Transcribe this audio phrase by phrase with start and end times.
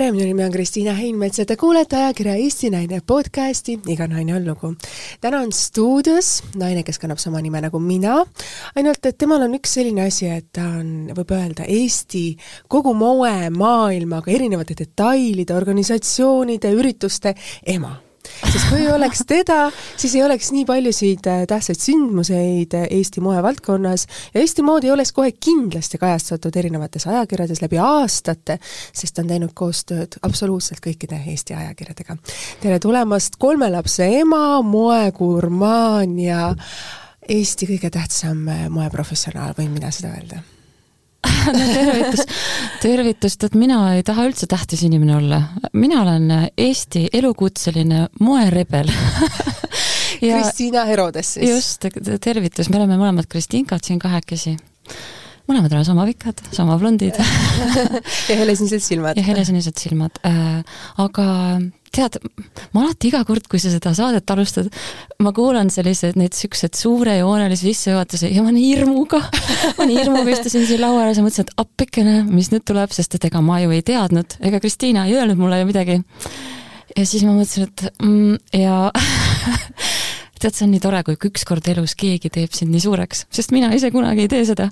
[0.00, 4.32] tere, minu nimi on Kristiina Heinmets ja te kuulete ajakirja Eesti Naine podcasti Iga naine
[4.38, 4.70] on lugu.
[5.20, 8.22] täna on stuudios naine, kes kannab sama nime nagu mina,
[8.80, 12.30] ainult et temal on üks selline asi, et ta on, võib öelda, Eesti
[12.72, 17.34] kogu moemaailmaga erinevate detailide, organisatsioonide, ürituste
[17.68, 17.98] ema
[18.48, 19.58] sest kui ei oleks teda,
[19.96, 24.92] siis ei oleks nii paljusid äh, tähtsaid sündmuseid äh, Eesti moevaldkonnas ja Eesti mood ei
[24.94, 28.58] oleks kohe kindlasti kajastatud erinevates ajakirjades läbi aastate,
[28.92, 32.16] sest ta on teinud koostööd absoluutselt kõikide Eesti ajakirjadega.
[32.62, 36.54] tere tulemast, kolme lapse ema, moegurmaan ja
[37.28, 40.42] Eesti kõige tähtsam äh, moeprofessionaal, võin mina seda öelda
[41.56, 42.24] no tervitus,
[42.80, 45.40] tervitust, et mina ei taha üldse tähtis inimene olla.
[45.72, 48.88] mina olen Eesti elukutseline moerebel
[50.26, 51.50] ja Kristiina Herodes siis.
[51.50, 51.88] just,
[52.24, 54.56] tervitus, me oleme mõlemad Kristinkad siin kahekesi
[55.50, 57.18] mõlemad oleme sama pikad, sama blondid
[58.30, 59.18] ja helesinised silmad.
[59.18, 60.62] ja helesinised silmad äh,.
[61.02, 61.26] aga
[61.94, 62.18] tead,
[62.74, 64.70] ma alati iga kord, kui sa seda saadet alustad,
[65.24, 69.22] ma kuulan sellised, neid siukseid suurejoonelisi sissejuhatusi ja ma nii hirmuga,
[69.78, 73.18] ma nii hirmuga istusin siin laua ääres ja mõtlesin, et appikene, mis nüüd tuleb, sest
[73.18, 76.00] et ega ma ju ei teadnud, ega Kristiina ei öelnud mulle ju midagi.
[76.96, 78.90] ja siis ma mõtlesin, et mm, ja
[80.40, 83.70] tead, see on nii tore, kui ükskord elus keegi teeb sind nii suureks, sest mina
[83.76, 84.68] ise kunagi ei tee seda.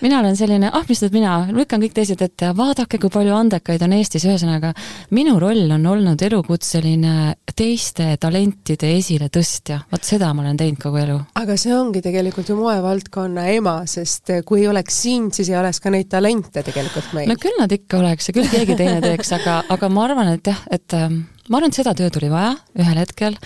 [0.00, 3.34] mina olen selline, ah, mis nüüd mina, lükkan kõik teised ette ja vaadake, kui palju
[3.34, 4.72] andekaid on Eestis, ühesõnaga
[5.16, 11.18] minu roll on olnud elukutseline teiste talentide esiletõstja, vot seda ma olen teinud kogu elu.
[11.40, 15.82] aga see ongi tegelikult ju moevaldkonna ema, sest kui ei oleks sind, siis ei oleks
[15.82, 17.30] ka neid talente tegelikult meil.
[17.30, 20.52] no küll nad ikka oleks ja küll keegi teine teeks, aga, aga ma arvan, et
[20.52, 23.38] jah, et ähm, ma arvan, et seda tööd oli vaja ühel hetkel,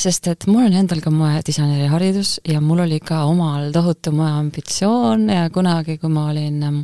[0.00, 5.28] sest et mul on endal ka moedisaineri haridus ja mul oli ka omal tohutu moeambitsioon
[5.32, 6.80] ja kunagi, kui ma olin ähm,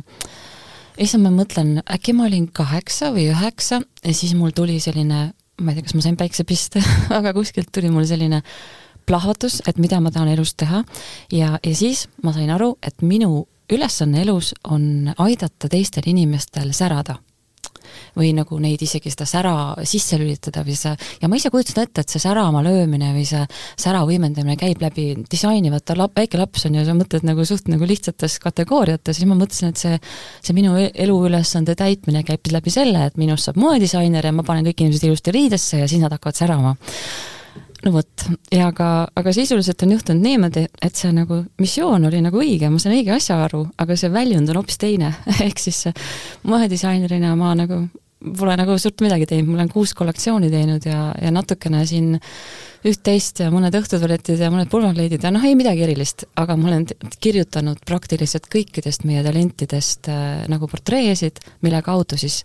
[0.97, 5.25] issand, ma mõtlen, äkki ma olin kaheksa või üheksa ja siis mul tuli selline,
[5.61, 6.83] ma ei tea, kas ma sain päiksepiste
[7.17, 8.43] aga kuskilt tuli mul selline
[9.05, 10.83] plahvatus, et mida ma tahan elus teha.
[11.33, 17.17] Ja, ja siis ma sain aru, et minu ülesanne elus on aidata teistel inimestel särada
[18.17, 19.53] või nagu neid isegi seda sära
[19.87, 23.43] sisse lülitada või see, ja ma ise kujutasin ette, et see särama löömine või see
[23.79, 27.69] sära võimendamine käib läbi disaini, vaata lap-, väike laps on ju, sa mõtled nagu suht
[27.71, 29.99] nagu lihtsates kategooriates, siis ma mõtlesin, et see,
[30.43, 34.67] see minu e-, eluülesande täitmine käib läbi selle, et minust saab moedisainer ja ma panen
[34.69, 36.75] kõik inimesed ilusti riidesse ja siis nad hakkavad särama
[37.83, 38.89] no vot, ja aga,
[39.19, 43.15] aga sisuliselt on juhtunud niimoodi, et see nagu missioon oli nagu õige, ma saan õige
[43.15, 45.13] asja aru, aga see väljund on hoopis teine.
[45.47, 45.85] Ehk siis
[46.47, 47.83] moedisainerina ma nagu
[48.23, 52.13] pole nagu suurt midagi teinud, ma olen kuus kollektsiooni teinud ja, ja natukene siin
[52.87, 56.87] üht-teist ja mõned õhtutualetid ja mõned pulmakleidid ja noh, ei midagi erilist, aga ma olen
[57.23, 62.41] kirjutanud praktiliselt kõikidest meie talentidest äh, nagu portreesid, mille kaudu siis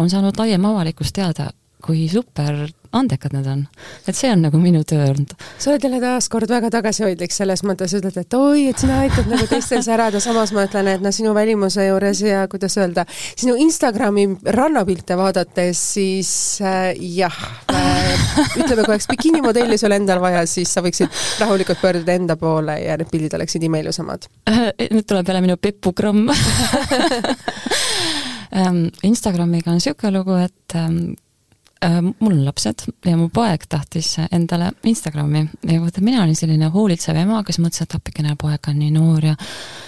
[0.00, 1.50] on saanud laiem avalikkus teada,
[1.84, 3.68] kui super andekad nad on.
[4.08, 5.34] et see on nagu minu töö olnud.
[5.58, 9.46] sa oled jälle taaskord väga tagasihoidlik selles mõttes, ütled, et oi, et sina aitad nagu
[9.50, 14.26] teistel särada, samas ma ütlen, et noh, sinu välimuse juures ja kuidas öelda, sinu Instagrami
[14.58, 16.32] rannapilte vaadates, siis
[16.64, 17.38] äh, jah
[17.70, 18.26] äh,,
[18.58, 22.98] ütleme, kui oleks bikiniimodelli sul endal vaja, siis sa võiksid rahulikult pöörduda enda poole ja
[22.98, 24.26] need pildid oleksid imeilusamad.
[24.50, 26.26] nüüd tuleb jälle minu pepugramm
[28.58, 31.29] ähm, Instagramiga on niisugune lugu, et ähm, Äh,
[31.88, 37.16] mul on lapsed ja mu poeg tahtis endale Instagrami ja vaata, mina olin selline hoolitsev
[37.16, 39.36] ema, kes mõtles, et appikene poeg on nii noor ja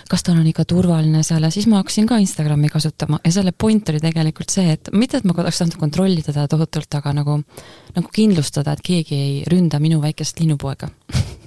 [0.09, 1.45] kas tal on ikka turvaline seal.
[1.45, 5.21] Ja siis ma hakkasin ka Instagrami kasutama ja selle point oli tegelikult see, et mitte,
[5.21, 7.39] et ma oleks tahtnud kontrollida teda tohutult, aga nagu,
[7.97, 10.91] nagu kindlustada, et keegi ei ründa minu väikest linnupoega.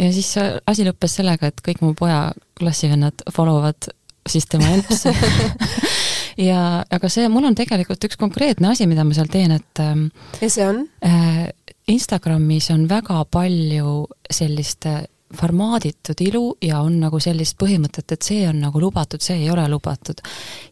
[0.00, 3.88] Ja siis asi lõppes sellega, et kõik mu poja klassivennad follow vad
[4.30, 5.10] siis tema empsi
[6.40, 10.08] ja, aga see, mul on tegelikult üks konkreetne asi, mida ma seal teen, et ähm,
[10.40, 11.48] ja see on äh,?
[11.90, 15.00] Instagramis on väga palju sellist äh,
[15.34, 19.66] formaaditud ilu ja on nagu sellist põhimõtet, et see on nagu lubatud, see ei ole
[19.70, 20.20] lubatud.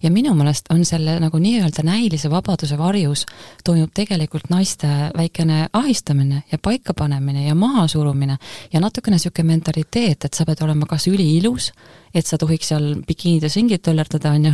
[0.03, 3.25] ja minu meelest on selle nagu nii-öelda näilise vabaduse varjus
[3.65, 8.39] toimub tegelikult naiste väikene ahistamine ja paikapanemine ja mahasurumine
[8.73, 11.73] ja natukene niisugune mentaliteet, et sa pead olema kas üliilus,
[12.15, 14.53] et sa tohiks seal bikiinides ringid töllerdada, on ju,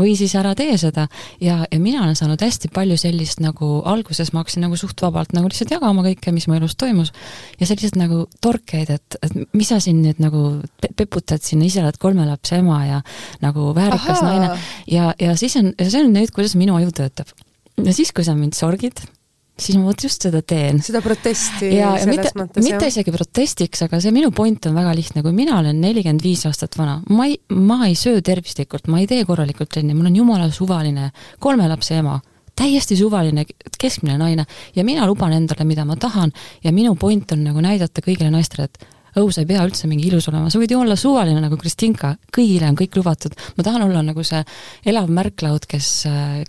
[0.00, 1.06] või siis ära tee seda.
[1.40, 5.34] ja, ja mina olen saanud hästi palju sellist nagu, alguses ma hakkasin nagu suht vabalt
[5.36, 7.12] nagu lihtsalt jagama kõike, mis mu elus toimus,
[7.60, 10.44] ja sellised nagu torkeid, et, et mis sa siin nüüd nagu
[10.96, 13.02] peputad siin, ise oled kolme lapse ema ja
[13.44, 14.30] nagu väärikas Aha.
[14.30, 14.62] naine.
[14.90, 17.32] ja, ja siis on, see on nüüd, kuidas minu aju töötab.
[17.82, 19.04] ja siis, kui sa mind sorgid
[19.56, 20.80] siis ma vot just seda teen.
[20.84, 25.22] seda protesti ja, ja mitte, mitte isegi protestiks, aga see minu point on väga lihtne,
[25.24, 29.08] kui mina olen nelikümmend viis aastat vana, ma ei, ma ei söö tervislikult, ma ei
[29.10, 31.10] tee korralikult trenni, mul on jumala suvaline
[31.42, 32.18] kolme lapse ema,
[32.56, 33.46] täiesti suvaline
[33.80, 36.32] keskmine naine ja mina luban endale, mida ma tahan
[36.64, 40.08] ja minu point on nagu näidata kõigile naistele, et õu, sa ei pea üldse mingi
[40.10, 43.36] ilus olema, sa võid ju olla suvaline nagu Kristinka, kõigile on kõik lubatud.
[43.56, 44.42] ma tahan olla nagu see
[44.86, 45.90] elav märklaud, kes,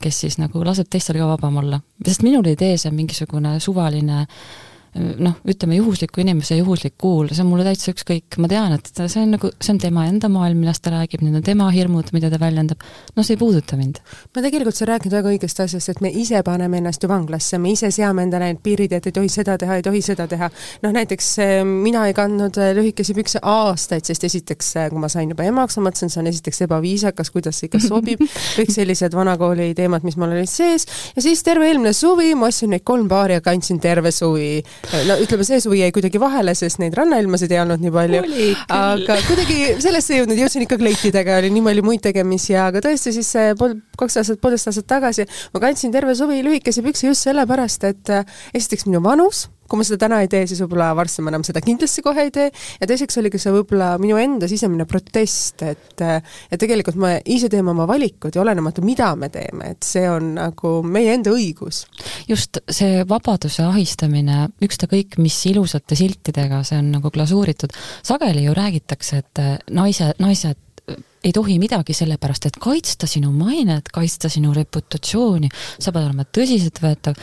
[0.01, 1.81] kes siis nagu laseb teistel ka vabam olla.
[2.05, 4.66] sest minul ei tee see mingisugune suvaline äh,
[4.97, 9.21] noh, ütleme juhusliku inimese juhuslik kuul, see on mulle täitsa ükskõik, ma tean, et see
[9.23, 12.31] on nagu, see on tema enda maailm, millest ta räägib, need on tema hirmud, mida
[12.33, 12.83] ta väljendab,
[13.15, 13.99] no see ei puuduta mind.
[14.35, 17.73] ma tegelikult, sa räägid väga õigest asjast, et me ise paneme ennast ju vanglasse, me
[17.75, 20.49] ise seame endale need piirid, et ei tohi seda teha, ei tohi seda teha.
[20.83, 25.11] noh näiteks eh, mina ei kandnud eh, lühikesi pükse aastaid, sest esiteks, eh, kui ma
[25.11, 28.23] sain juba emaks, ma mõtlesin, see on esiteks ebaviisakas, kuidas see ikka sobib,
[28.59, 32.73] kõik sellised vanakooli teemad, mis mul olid sees, ja siis terve eelmine suvi ma ostsin
[32.73, 34.61] neid kolm paari ja kandsin terve suvi
[35.07, 38.24] no ütleme, see suvi jäi kuidagi vahele, sest neid rannailmasid ei olnud nii palju,
[38.78, 43.13] aga kuidagi sellesse ei jõudnud, jõudsin ikka kleitidega, oli nii palju muid tegemisi, aga tõesti
[43.16, 47.88] siis pool, kaks aastat, poolteist aastat tagasi ma kandsin terve suvi lühikesi pükse just sellepärast,
[47.89, 51.33] et äh, esiteks minu vanus kui ma seda täna ei tee, siis võib-olla varsti ma
[51.33, 52.47] enam seda kindlasti kohe ei tee,
[52.81, 57.49] ja teiseks oli ka see võib-olla minu enda sisemine protest, et et tegelikult me ise
[57.51, 61.85] teeme oma valikud ja olenemata, mida me teeme, et see on nagu meie enda õigus.
[62.27, 67.73] just, see vabaduse ahistamine, ükstakõik mis ilusate siltidega see on nagu glasuuritud,
[68.05, 69.43] sageli ju räägitakse, et
[69.73, 70.63] naise, naised
[71.23, 75.49] ei tohi midagi sellepärast, et kaitsta sinu mainet, kaitsta sinu reputatsiooni,
[75.79, 77.17] sa pead olema tõsiseltvõetav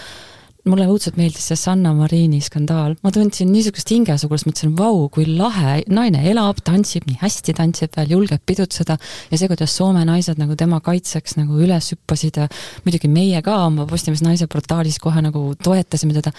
[0.69, 5.83] mulle õudselt meeldis see Sanna Marini skandaal, ma tundsin niisugust hingesugust, mõtlesin, vau, kui lahe,
[5.93, 10.57] naine elab, tantsib, nii hästi tantsib veel, julgeb pidutseda ja see, kuidas Soome naised nagu
[10.59, 12.49] tema kaitseks nagu üles hüppasid ja
[12.87, 16.33] muidugi meie ka oma Postimees Naise portaalis kohe nagu toetasime teda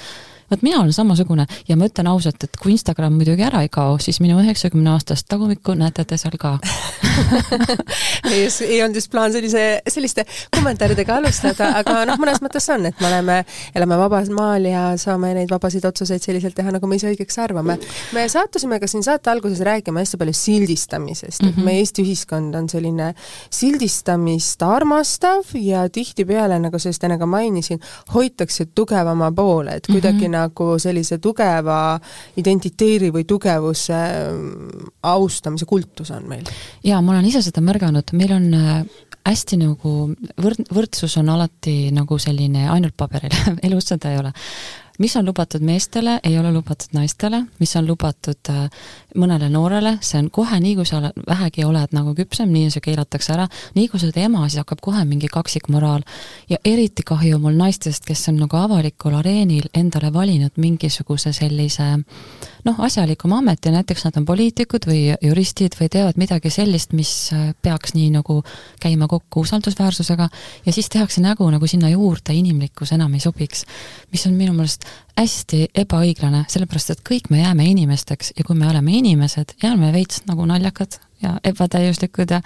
[0.51, 3.97] vot mina olen samasugune ja ma ütlen ausalt, et kui Instagram muidugi ära ei kao,
[4.01, 6.57] siis minu üheksakümne aastast tagumikku näete te seal ka
[8.33, 10.25] ei, ei olnud just plaan sellise, selliste
[10.55, 13.39] kommentaaridega alustada, aga noh, mõnes mõttes on, et me oleme,
[13.75, 17.79] elame vabas maal ja saame neid vabasid otsuseid selliselt teha, nagu me ise õigeks arvame.
[18.13, 21.49] me sattusime ka siin saate alguses rääkima hästi palju sildistamisest mm, -hmm.
[21.49, 21.65] et mhm.
[21.65, 23.13] meie Eesti ühiskond on selline
[23.53, 27.81] sildistamist armastav ja tihtipeale, nagu sa just enne ka mainisin,
[28.13, 31.97] hoitakse tugevama poole, et kuidagi mm -hmm nagu sellise tugeva
[32.37, 36.55] identiteedi või tugevuse mm, austamise kultus on meil.
[36.83, 38.79] jaa, ma olen ise seda märganud, meil on äh,
[39.25, 39.97] hästi nagu
[40.41, 43.33] võrd-, võrdsus on alati nagu selline ainult paberil
[43.67, 44.33] elus seda ei ole
[44.99, 48.69] mis on lubatud meestele, ei ole lubatud naistele, mis on lubatud äh,
[49.15, 53.35] mõnele noorele, see on kohe nii, kui sa vähegi oled nagu küpsem, nii see keelatakse
[53.35, 56.03] ära, nii kui sa oled ema, siis hakkab kohe mingi kaksikmoraal.
[56.49, 61.95] ja eriti kahju mul naistest, kes on nagu avalikul areenil endale valinud mingisuguse sellise
[62.65, 67.51] noh, asjalikuma ameti, näiteks nad on poliitikud või juristid või teevad midagi sellist, mis äh,
[67.61, 68.41] peaks nii nagu
[68.81, 70.29] käima kokku usaldusväärsusega,
[70.65, 73.65] ja siis tehakse nägu, nagu sinna juurde inimlikkus enam ei sobiks.
[74.11, 74.84] mis on minu meelest
[75.17, 80.25] hästi ebaõiglane, sellepärast et kõik me jääme inimesteks ja kui me oleme inimesed, jääme veits
[80.29, 82.41] nagu naljakad ja ebatäiuslikud ja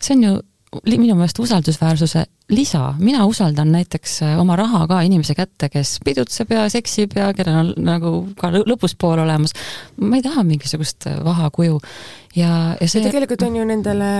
[0.00, 0.36] see on ju
[0.86, 6.52] minu meelest usaldusväärsuse lisa, mina usaldan näiteks äh, oma raha ka inimese kätte, kes pidutseb
[6.54, 9.54] ja seksib ja kellel on nagu ka lõpuspool olemas.
[10.00, 11.80] ma ei taha mingisugust äh, vahakuju
[12.36, 14.10] ja, ja see ja tegelikult on ju nendele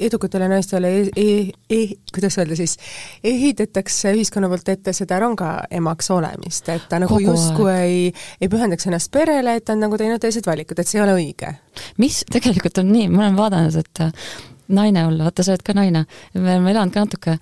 [0.00, 1.26] edukatele naistele e, e,
[1.70, 1.80] e,
[2.14, 2.78] kuidas öelda siis,
[3.24, 7.98] ehitatakse ühiskonna poolt ette seda ranga emaks olemist, et ta nagu justkui ei,
[8.40, 11.18] ei pühendaks ennast perele, et ta on nagu teinud teised valikud, et see ei ole
[11.20, 11.54] õige.
[12.02, 16.06] mis tegelikult on nii, ma olen vaadanud, et naine olla, vaata, sa oled ka naine,
[16.34, 17.36] me oleme elanud ka natuke,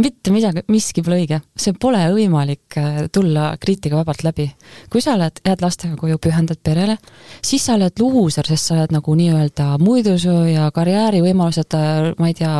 [0.00, 4.48] mitte midagi, miski pole õige, see pole võimalik äh, tulla kriitikavabalt läbi.
[4.92, 6.96] kui sa oled, jääd lastega koju, pühendad perele,
[7.44, 12.38] siis sa oled luuser, sest sa oled nagu nii-öelda muidusöö ja karjäärivõimalused, äh, ma ei
[12.38, 12.54] tea,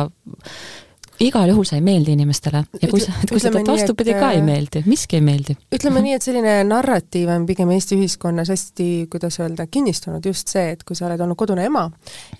[1.21, 4.41] igal juhul sa ei meeldi inimestele ja kui sa, kui sa teed vastupidi ka ei
[4.41, 5.55] äh, meeldi, miski ei meeldi.
[5.73, 6.05] ütleme mhm.
[6.07, 10.85] nii, et selline narratiiv on pigem Eesti ühiskonnas hästi, kuidas öelda, kinnistunud just see, et
[10.87, 11.85] kui sa oled olnud kodune ema,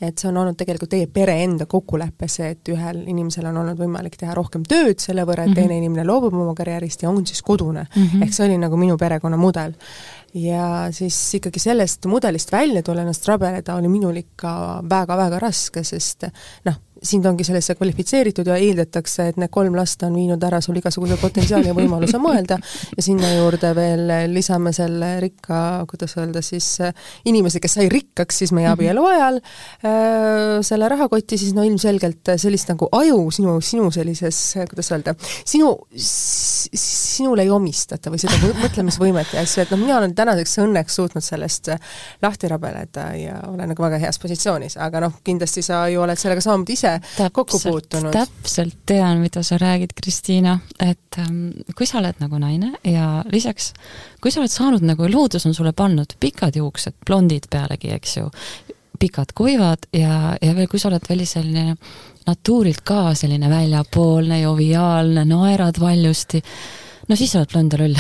[0.02, 3.80] et see on olnud tegelikult teie pere enda kokkulepe, see, et ühel inimesel on olnud
[3.80, 7.42] võimalik teha rohkem tööd selle võrra, et teine inimene loobub oma karjäärist ja on siis
[7.46, 8.08] kodune mm.
[8.08, 8.26] -hmm.
[8.26, 9.76] ehk see oli nagu minu perekonna mudel
[10.34, 14.54] ja siis ikkagi sellest mudelist välja tulla, ennast rabeleda, oli minul ikka
[14.90, 16.28] väga-väga raske, sest
[16.66, 20.78] noh, sind ongi sellesse kvalifitseeritud ja eeldatakse, et need kolm last on viinud ära sul
[20.78, 22.60] igasuguse potentsiaali ja võimaluse mõelda.
[22.94, 26.68] Ja sinna juurde veel lisame selle rikka, kuidas öelda siis,
[27.26, 28.76] inimese, kes sai rikkaks siis meie mhm.
[28.78, 29.40] abielu ajal,
[29.82, 35.74] äh, selle rahakoti, siis no ilmselgelt sellist nagu aju sinu, sinu sellises, kuidas öelda, sinu,
[35.98, 41.26] sinule ei omistata või seda mõtlemisvõimet ja asju, et noh, mina olen tänaseks õnneks suutnud
[41.26, 41.74] sellest
[42.22, 46.46] lahti rabeleda ja olen nagu väga heas positsioonis, aga noh, kindlasti sa ju oled sellega
[46.46, 48.12] saanud ise ise kokku puutunud.
[48.16, 53.72] täpselt tean, mida sa räägid, Kristiina, et ähm, kui sa oled nagu naine ja lisaks,
[54.22, 58.30] kui sa oled saanud nagu, loodus on sulle pannud pikad juuksed, blondid pealegi, eks ju,
[59.02, 61.76] pikad kuivad ja, ja veel, kui sa oled veel selline
[62.28, 66.44] natuurilt ka selline väljapoolne, joviaalne, naerad valjusti
[67.10, 67.96] no siis sa oled blond ja loll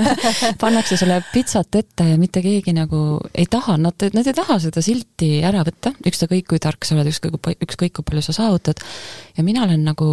[0.62, 4.82] pannakse sulle pitsat ette ja mitte keegi nagu ei taha, nad, nad ei taha seda
[4.84, 8.82] silti ära võtta, ükskõik kui tark sa oled, ükskõik, ükskõik kui palju sa saavutad.
[9.36, 10.10] ja mina olen nagu,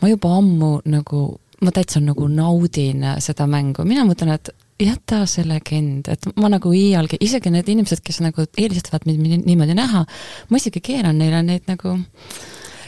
[0.00, 1.26] ma juba ammu nagu,
[1.64, 6.70] ma täitsa nagu naudin seda mängu, mina mõtlen, et jäta see legend, et ma nagu
[6.74, 10.04] iialgi, isegi need inimesed, kes nagu eelistavad mind niimoodi näha,
[10.48, 11.98] ma isegi keeran neile neid nagu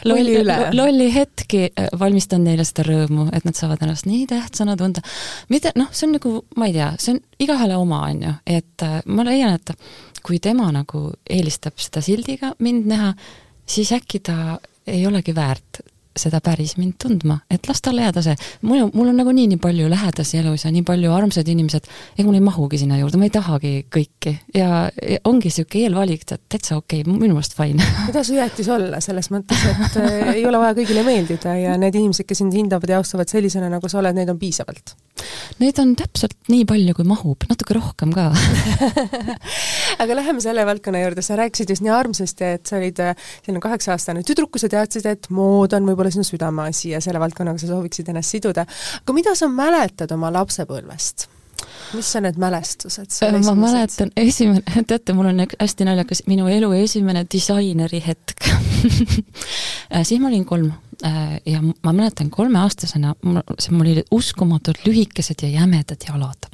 [0.05, 0.35] lolli,
[0.73, 5.03] lolli hetki äh, valmistan neile seda rõõmu, et nad saavad ennast nii tähtsana tunda.
[5.49, 8.87] mitte, noh, see on nagu, ma ei tea, see on igahele oma, on ju, et
[8.87, 9.73] äh, ma leian, et
[10.25, 13.13] kui tema nagu eelistab seda sildiga mind näha,
[13.65, 15.81] siis äkki ta ei olegi väärt
[16.17, 18.35] seda päris mind tundma, et las talle jääda see.
[18.67, 21.87] mul, mul on nagunii nii palju lähedasi elus ja nii palju armsaid inimesed,
[22.17, 24.35] ega mul ei mahugi sinna juurde, ma ei tahagi kõiki.
[24.55, 27.85] ja, ja ongi niisugune eelvalik, et täitsa okei okay,, minu meelest fine.
[28.09, 32.27] kuidas õieti olla, selles mõttes, et äh, ei ole vaja kõigile meeldida ja need inimesed,
[32.27, 34.95] kes sind hindavad ja austavad sellisena, nagu sa oled, neid on piisavalt?
[35.61, 38.31] Neid on täpselt nii palju, kui mahub, natuke rohkem ka
[40.01, 43.13] aga läheme selle valdkonna juurde, sa rääkisid just nii armsasti, et sa olid äh,
[43.45, 47.21] selline kaheksa-aastane tüdruk, kui sa teadsid, et mood on võib-olla võib-olla sinu südameasi ja selle
[47.21, 48.65] valdkonnaga sa sooviksid ennast siduda.
[49.01, 51.27] aga mida sa mäletad oma lapsepõlvest?
[51.93, 53.11] mis on need mälestused?
[53.45, 58.47] ma mäletan, esimene, teate, mul on hästi naljakas, minu elu esimene disaineri hetk
[60.07, 60.71] siis ma olin kolm
[61.05, 63.13] äh, ja ma mäletan kolmeaastasena,
[63.59, 66.49] see mul olid uskumatult lühikesed ja jämedad jalad.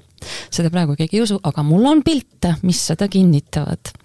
[0.52, 3.96] seda praegu keegi ei usu, aga mul on pilte, mis seda kinnitavad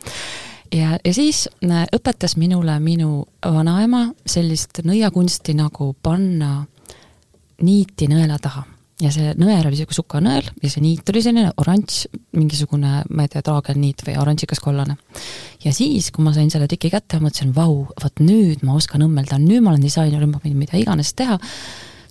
[0.73, 6.63] ja, ja siis äh, õpetas minule minu vanaema sellist nõiakunsti nagu panna
[7.63, 8.65] niiti nõela taha
[9.03, 12.05] ja see nõel oli niisugune sukanõel ja see niit oli selline oranž,
[12.37, 14.97] mingisugune, ma ei tea, traagelniit või oranžikas kollane.
[15.65, 19.05] ja siis, kui ma sain selle tiki kätte, ma mõtlesin, vau, vot nüüd ma oskan
[19.07, 21.39] õmmelda, nüüd ma olen disainer, ma võin mida iganes teha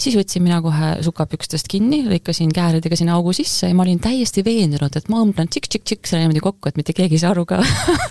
[0.01, 4.43] siis võtsin mina kohe sukapükstest kinni, lõikasin kääridega sinna augu sisse ja ma olin täiesti
[4.45, 7.61] veendunud, et ma õmblen tšikk-tšikk-tšikk selle niimoodi kokku, et mitte keegi ei saa aru ka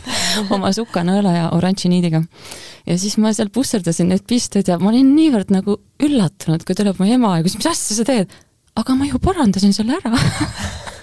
[0.55, 2.23] oma sukanõela ja oranži niidiga.
[2.87, 7.01] ja siis ma seal pusserdasin neid pisteid ja ma olin niivõrd nagu üllatunud, kui tuleb
[7.01, 8.39] mu ema ja küsis, mis asja sa teed?
[8.79, 10.15] aga ma ju parandasin selle ära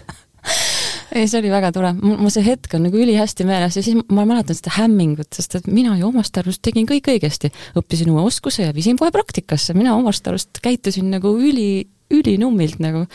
[1.18, 4.26] ei, see oli väga tore, mul see hetk on nagu ülihästi meeles ja siis ma
[4.28, 7.52] mäletan seda hämmingut, sest et mina ju omast arust tegin kõik õigesti.
[7.80, 13.06] õppisin uue oskuse ja viisin kohe praktikasse, mina omast arust käitusin nagu üli, ülinummilt nagu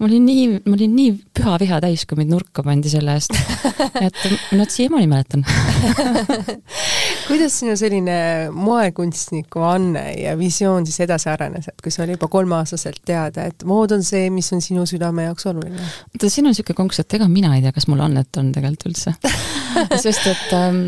[0.00, 3.34] ma olin nii, ma olin nii püha viha täis, kui mind nurka pandi selle eest.
[4.06, 4.22] et
[4.56, 5.44] no siiamaani mäletan.
[7.28, 8.16] Kuidas sinu selline
[8.52, 13.64] moekunstniku anne ja visioon siis edasi arenes, et kui sa oli juba kolmeaastaselt teada, et
[13.68, 15.78] mood on see, mis on sinu südame jaoks oluline?
[15.78, 18.90] oota, siin on niisugune konks, et ega mina ei tea, kas mul annet on tegelikult
[18.90, 19.14] üldse.
[20.04, 20.80] Sest et ähm,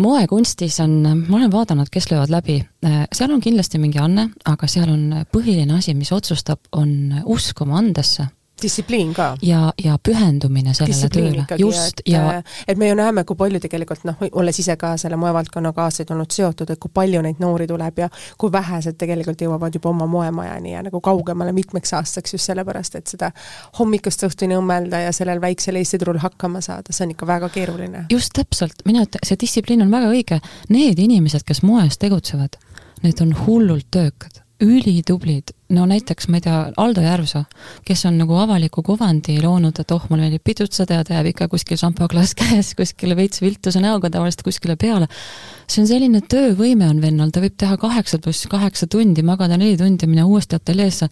[0.00, 2.60] moekunstis on, ma olen vaadanud, kes löövad läbi.
[2.86, 7.64] Äh,, seal on kindlasti mingi anne, aga seal on põhiline asi, mis otsustab, on usk
[7.64, 8.28] oma andesse
[8.62, 9.36] distsipliin ka.
[9.42, 14.20] ja, ja pühendumine sellele tööle, just, ja et me ju näeme, kui palju tegelikult noh,
[14.32, 18.10] olles ise ka selle moevaldkonnaga aastaid olnud seotud, et kui palju neid noori tuleb ja
[18.38, 23.14] kui vähesed tegelikult jõuavad juba oma moemajani ja nagu kaugemale mitmeks aastaks just sellepärast, et
[23.14, 23.32] seda
[23.78, 28.04] hommikust õhtuni õmmelda ja sellel väiksel Eesti turul hakkama saada, see on ikka väga keeruline.
[28.10, 32.60] just täpselt, mina ütlen, see distsipliin on väga õige, need inimesed, kes moes tegutsevad,
[33.02, 37.42] need on hullult töökad ülitublid, no näiteks ma ei tea, Aldo Järvsoo,
[37.86, 41.48] kes on nagu avaliku kuvandi loonud, et oh, mulle meeldib pidutseda ja ta jääb ikka
[41.52, 45.08] kuskil šampoklaas käes kuskile veits viltuse näoga tavaliselt kuskile peale.
[45.70, 49.78] see on selline töövõime on vennal, ta võib teha kaheksa pluss kaheksa tundi, magada neli
[49.80, 51.08] tundi, minna uuesti ateljeesse.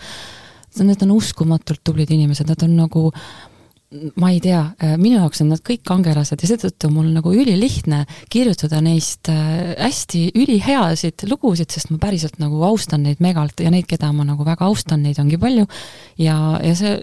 [0.79, 3.09] Need on uskumatult tublid inimesed, nad on nagu
[4.21, 8.03] ma ei tea, äh, minu jaoks on nad kõik kangelased ja seetõttu mul nagu ülilihtne
[8.29, 13.87] kirjutada neist äh, hästi üliheasid lugusid, sest ma päriselt nagu austan neid megalt ja neid,
[13.89, 15.65] keda ma nagu väga austan, neid ongi palju.
[16.21, 16.99] ja, ja see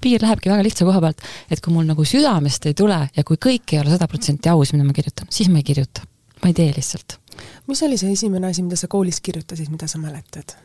[0.00, 1.20] piir lähebki väga lihtsa koha pealt,
[1.50, 4.72] et kui mul nagu südamest ei tule ja kui kõik ei ole sada protsenti aus,
[4.72, 6.00] mida ma kirjutan, siis ma ei kirjuta.
[6.40, 7.18] ma ei tee lihtsalt.
[7.68, 10.56] mis oli see esimene asi, mida sa koolis kirjutasid, mida sa mäletad?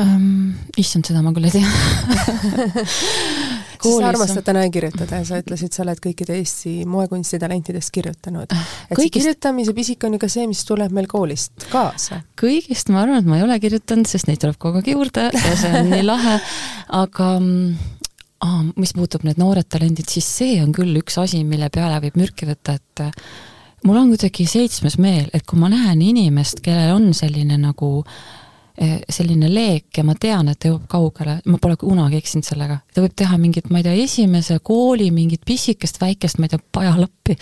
[0.00, 0.56] um,?
[0.80, 1.68] issand, seda ma küll ei tea
[3.82, 8.50] siis sa armastad täna kirjutada ja sa ütlesid, sa oled kõikide Eesti moekunstitalentidest kirjutanud.
[8.50, 9.02] et Kõigist...
[9.02, 12.22] see kirjutamise pisik on ju ka see, mis tuleb meil koolist kaasa.
[12.40, 15.54] kõigist ma arvan, et ma ei ole kirjutanud, sest neid tuleb kogu aeg juurde ja
[15.58, 16.36] see on nii lahe,
[17.02, 17.30] aga
[18.46, 22.20] ah, mis puutub need noored talendid, siis see on küll üks asi, mille peale võib
[22.20, 23.06] mürki võtta, et
[23.86, 28.49] mul on kuidagi seitsmes meel, et kui ma näen inimest, kellel on selline nagu eh,
[28.80, 32.78] selline leek ja ma tean, et ta jõuab kaugele, ma pole kunagi eksinud sellega.
[32.94, 36.62] ta võib teha mingit, ma ei tea, esimese kooli mingit pisikest väikest, ma ei tea,
[36.72, 37.36] pajalappi.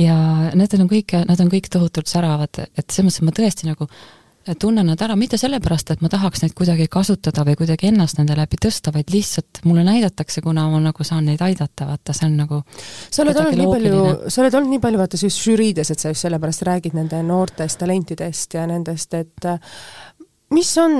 [0.00, 0.16] ja
[0.56, 3.90] need on kõik, nad on kõik tohutult säravad, et selles mõttes, ma tõesti nagu
[4.58, 5.16] tunnen nad ära.
[5.16, 9.12] Mitte sellepärast, et ma tahaks neid kuidagi kasutada või kuidagi ennast nende läbi tõsta, vaid
[9.12, 13.36] lihtsalt mulle näidatakse, kuna ma nagu saan neid aidata, vaata, see on nagu sa oled
[13.36, 14.00] olnud nii palju,
[14.32, 17.82] sa oled olnud nii palju vaata siis žüriides, et sa just sellepärast räägid nende noortest
[17.82, 19.50] talentidest ja nendest, et
[20.54, 20.94] mis on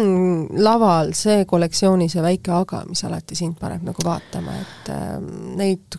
[0.62, 5.16] laval see kolleksiooni see väike aga, mis alati sind paneb nagu vaatama, et äh,
[5.58, 5.98] neid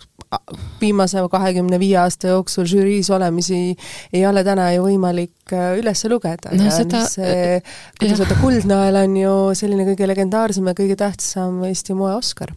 [0.80, 3.76] viimase kahekümne viie aasta jooksul žüriis olemisi
[4.14, 6.54] ei ole täna ju võimalik äh, üles lugeda.
[6.56, 7.60] No, ja seda, see,
[8.00, 12.56] kuidas öelda, Kuldnael on ju selline kõige legendaarsem ja kõige tähtsam Eesti moe Oscar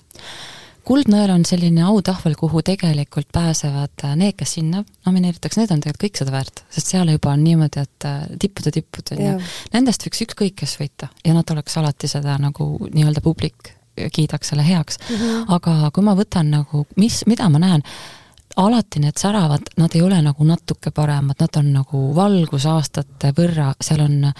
[0.86, 6.04] kuldnõel on selline autahvel, kuhu tegelikult pääsevad äh, need, kes sinna nomineeritakse, need on tegelikult
[6.06, 9.36] kõik seda väärt, sest seal juba on niimoodi, et äh, tippude tippud on ju,
[9.76, 14.66] nendest võiks ükskõik kes võita ja nad oleks alati seda nagu nii-öelda publik kiidaks selle
[14.66, 15.16] heaks mm.
[15.16, 15.54] -hmm.
[15.54, 17.84] aga kui ma võtan nagu, mis, mida ma näen,
[18.56, 24.00] alati need säravad, nad ei ole nagu natuke paremad, nad on nagu valgusaastate võrra, seal
[24.00, 24.32] on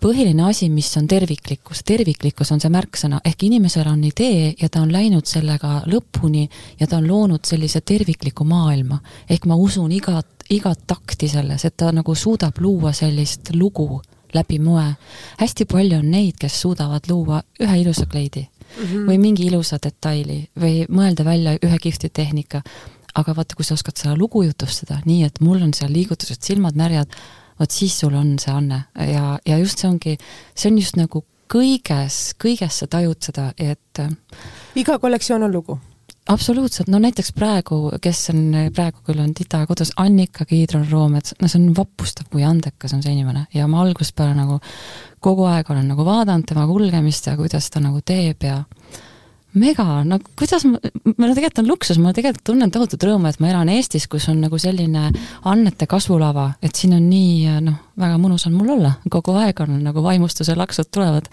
[0.00, 4.82] põhiline asi, mis on terviklikkus, terviklikkus on see märksõna, ehk inimesel on idee ja ta
[4.84, 6.46] on läinud sellega lõpuni
[6.80, 9.00] ja ta on loonud sellise tervikliku maailma.
[9.28, 14.00] ehk ma usun igat, igat takti selles, et ta nagu suudab luua sellist lugu
[14.34, 14.94] läbi moe.
[15.38, 19.06] hästi palju on neid, kes suudavad luua ühe ilusa kleidi mm -hmm.
[19.10, 22.62] või mingi ilusa detaili või mõelda välja ühe kihvti tehnika.
[23.14, 26.76] aga vaata, kui sa oskad seda lugu jutustada nii, et mul on seal liigutused, silmad
[26.76, 27.08] märjad,
[27.60, 28.84] vot siis sul on see anne.
[28.96, 30.16] Ja, ja just see ongi,
[30.54, 34.02] see on just nagu kõiges, kõiges sa tajud seda, et
[34.78, 35.78] iga kollektsioon on lugu?
[36.30, 38.42] absoluutselt, no näiteks praegu, kes on,
[38.74, 43.02] praegu küll on Tita kodus, Annika Kiidron Roomets, no see on vapustav, kui andekas on
[43.02, 43.46] see inimene.
[43.54, 44.60] Ja ma algusest peale nagu
[45.20, 48.60] kogu aeg olen nagu vaadanud tema kulgemist ja kuidas ta nagu teeb ja
[49.58, 53.50] mega, no kuidas ma, no tegelikult on luksus, ma tegelikult tunnen tohutut rõõmu, et ma
[53.50, 55.08] elan Eestis, kus on nagu selline
[55.50, 59.80] annete kasvulava, et siin on nii noh, väga mõnus on mul olla, kogu aeg on
[59.84, 61.30] nagu vaimustuse laksud tulevad.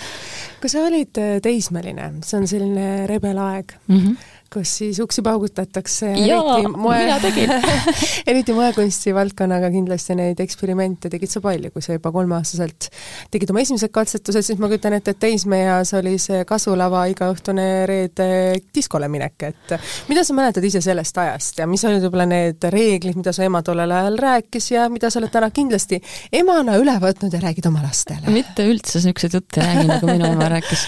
[0.62, 6.12] kui sa olid teismeline, see on selline rebelaeg mm, -hmm kus siis uksi paugutatakse.
[6.18, 7.52] mina tegin
[8.32, 12.90] eriti moekunsti valdkonnaga kindlasti neid eksperimente tegid sa palju, kui sa juba kolmeaastaselt
[13.32, 18.30] tegid oma esimesed katsetused, siis ma kujutan ette, et teismeeas oli see kasvulava igaõhtune reede
[18.76, 19.76] diskole minek, et
[20.12, 23.64] mida sa mäletad ise sellest ajast ja mis olid võib-olla need reeglid, mida su ema
[23.66, 26.02] tollel ajal rääkis ja mida sa oled täna kindlasti
[26.36, 28.26] emana üle võtnud ja räägid oma lastele?
[28.34, 30.86] mitte üldse niisuguseid jutte ei räägi, nagu minu ema rääkis.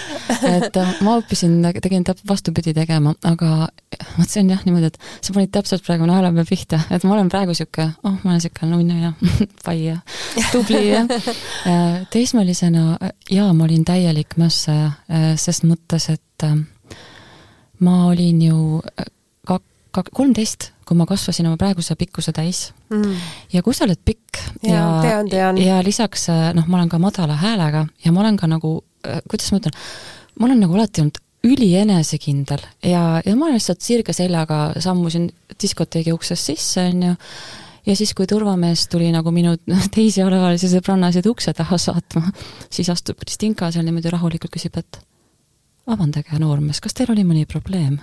[0.50, 3.70] et äh, ma õppisin, tegin täp-, vastupidi tegema, aga aga
[4.18, 7.16] vot see on jah niimoodi, et sa panid täpselt praegu naela peal pihta, et ma
[7.16, 9.14] olen praegu niisugune, oh, ma olen niisugune nunnu ja
[9.66, 9.98] pai ja
[10.52, 11.06] tubli ja.
[12.14, 12.98] Teismelisena
[13.32, 14.92] jaa, ma olin täielik mössaja,
[15.40, 16.58] ses mõttes, et äh,
[17.86, 18.60] ma olin ju
[19.48, 22.70] kak-, kak-, kolmteist, kui ma kasvasin oma praeguse pikkuse täis.
[22.94, 23.18] Mm..
[23.54, 25.60] ja kui sa oled pikk ja, ja, tean, tean.
[25.62, 26.26] ja lisaks
[26.58, 29.76] noh, ma olen ka madala häälega ja ma olen ka nagu, äh, kuidas ma ütlen,
[30.40, 32.62] ma olen nagu alati olnud ülienesekindel.
[32.84, 35.30] Ja, ja ma lihtsalt sirge seljaga sammusin
[35.62, 37.14] diskoteegi uksest sisse, on ju,
[37.88, 39.56] ja siis, kui turvamees tuli nagu minu
[39.96, 42.34] teisi alaealisi sõbrannasid ukse taha saatma,
[42.70, 45.02] siis astub Stinka seal niimoodi rahulikult, küsib, et
[45.90, 47.98] vabandage, noormees, kas teil oli mõni probleem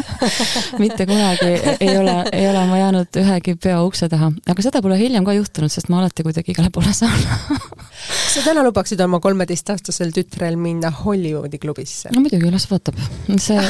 [0.82, 4.98] mitte kunagi ei ole, ei ole ma jäänud ühegi peo ukse taha, aga seda pole
[5.00, 9.20] hiljem ka juhtunud, sest ma alati kuidagi igale poole saan kas sa täna lubaksid oma
[9.20, 12.12] kolmeteistaastasel tütrel minna Hollywoodi klubisse?
[12.14, 12.98] no muidugi, las vaatab.
[13.36, 13.60] see,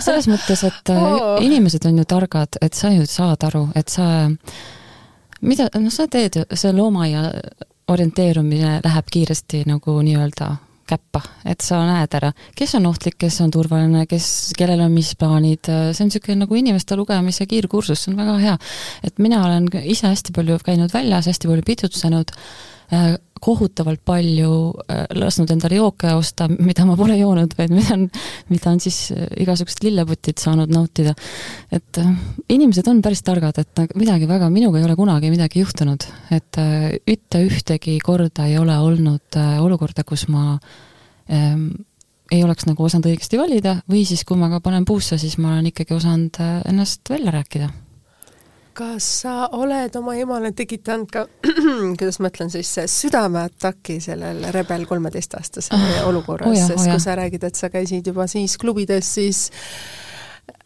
[0.00, 1.36] selles mõttes, et oh.
[1.44, 4.28] inimesed on ju targad, et sa ju saad aru, et sa,
[5.40, 7.28] mida, noh, sa teed, see loomaaia
[7.88, 10.54] orienteerumine läheb kiiresti nagu nii-öelda
[10.88, 15.12] käppa, et sa näed ära, kes on ohtlik, kes on turvaline, kes, kellel on mis
[15.18, 18.56] plaanid, see on niisugune nagu inimeste lugemise kiirkursus, see on väga hea.
[19.04, 22.34] et mina olen ise hästi palju käinud väljas, hästi palju pidutsenud,
[22.92, 24.52] äh, kohutavalt palju
[24.84, 28.06] äh, lasknud endale jooke osta, mida ma pole joonud, vaid mida on,
[28.52, 31.14] mida on siis äh, igasugused lilleputid saanud nautida.
[31.72, 32.00] et
[32.48, 36.60] inimesed on päris targad, et midagi väga, minuga ei ole kunagi midagi juhtunud, et
[37.06, 40.58] mitte ühtegi korda ei ole olnud olukorda, kus ma
[41.32, 41.70] ähm,
[42.32, 45.54] ei oleks nagu osanud õigesti valida või siis, kui ma ka panen puusse, siis ma
[45.54, 47.70] olen ikkagi osanud äh, ennast välja rääkida.
[48.78, 51.24] Kas sa oled oma emale tekitanud ka,
[51.98, 57.58] kuidas ma ütlen siis, südameataki sellel Rebel kolmeteistaastase ah, olukorras, sest kui sa räägid, et
[57.58, 59.48] sa käisid juba siis klubides, siis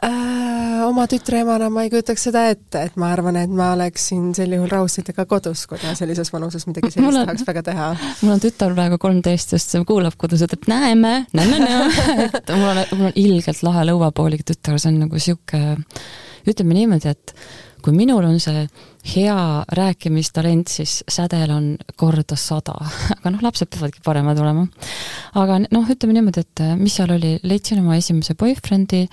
[0.05, 0.53] äh,?
[0.83, 4.51] Oma tütre emana ma ei kujutaks seda ette, et ma arvan, et ma oleksin sel
[4.57, 7.89] juhul rahustitega kodus, kui ta sellises vanuses midagi sellist on, tahaks väga teha.
[8.25, 11.61] mul on tütar praegu kolmteist, just see kuulab kodus, ütleb näeme, näeme,
[12.27, 15.63] et mul on, mul on ilgelt lahe lõuapoolik tütar, see on nagu sihuke,
[16.51, 17.37] ütleme niimoodi, et
[17.83, 18.65] kui minul on see
[19.15, 19.39] hea
[19.79, 21.69] rääkimistalent, siis sädel on
[21.99, 22.75] korda sada,
[23.17, 24.67] aga noh, lapsed peavadki paremad olema.
[25.39, 29.07] aga noh, ütleme niimoodi, et äh, mis seal oli, leidsin oma esimese boyfriend'i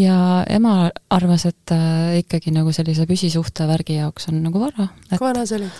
[0.00, 4.90] ja ema arvas, et äh, ikkagi nagu sellise püsisuhte värgi jaoks on nagu vara.
[5.12, 5.72] kui vana sa olid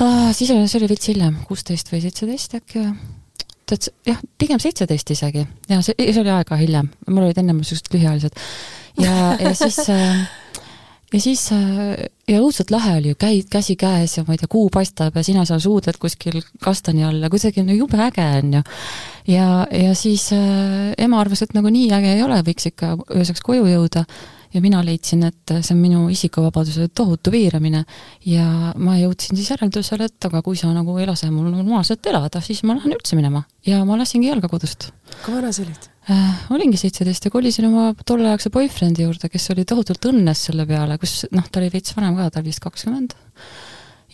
[0.00, 0.32] ah,?
[0.32, 3.14] siis oli, see oli veits hiljem, kuusteist või seitseteist äkki või
[3.66, 7.90] tead, jah, pigem seitseteist isegi ja see, see oli aega hiljem, mul olid ennem niisugused
[7.94, 8.42] lühiajalised
[9.02, 10.26] ja, ja siis äh,
[11.12, 14.50] ja siis äh, ja õudselt lahe oli ju, käid käsi käes ja ma ei tea,
[14.50, 18.56] kuu paistab ja sina seal suudled kuskil kastani all ja kuidagi no jube äge on
[18.58, 18.62] ju.
[19.34, 23.44] ja, ja siis äh, ema arvas, et nagu nii äge ei ole, võiks ikka ööseks
[23.46, 24.06] koju jõuda
[24.56, 27.82] ja mina leidsin, et see on minu isikuvabaduse tohutu piiramine
[28.26, 28.46] ja
[28.80, 32.62] ma jõudsin siis järeldusele, et aga kui sa nagu ei lase mul normaalselt elada, siis
[32.64, 34.90] ma lähen üldse minema ja ma lasingi jalga kodust.
[35.24, 35.88] kui vana sa olid?
[36.10, 36.42] äh,?
[36.56, 41.26] olingi seitseteist ja kolisin oma tolleaegse boyfriend'i juurde, kes oli tohutult õnnes selle peale, kus
[41.36, 43.16] noh, ta oli veits vanem ka, ta oli vist kakskümmend.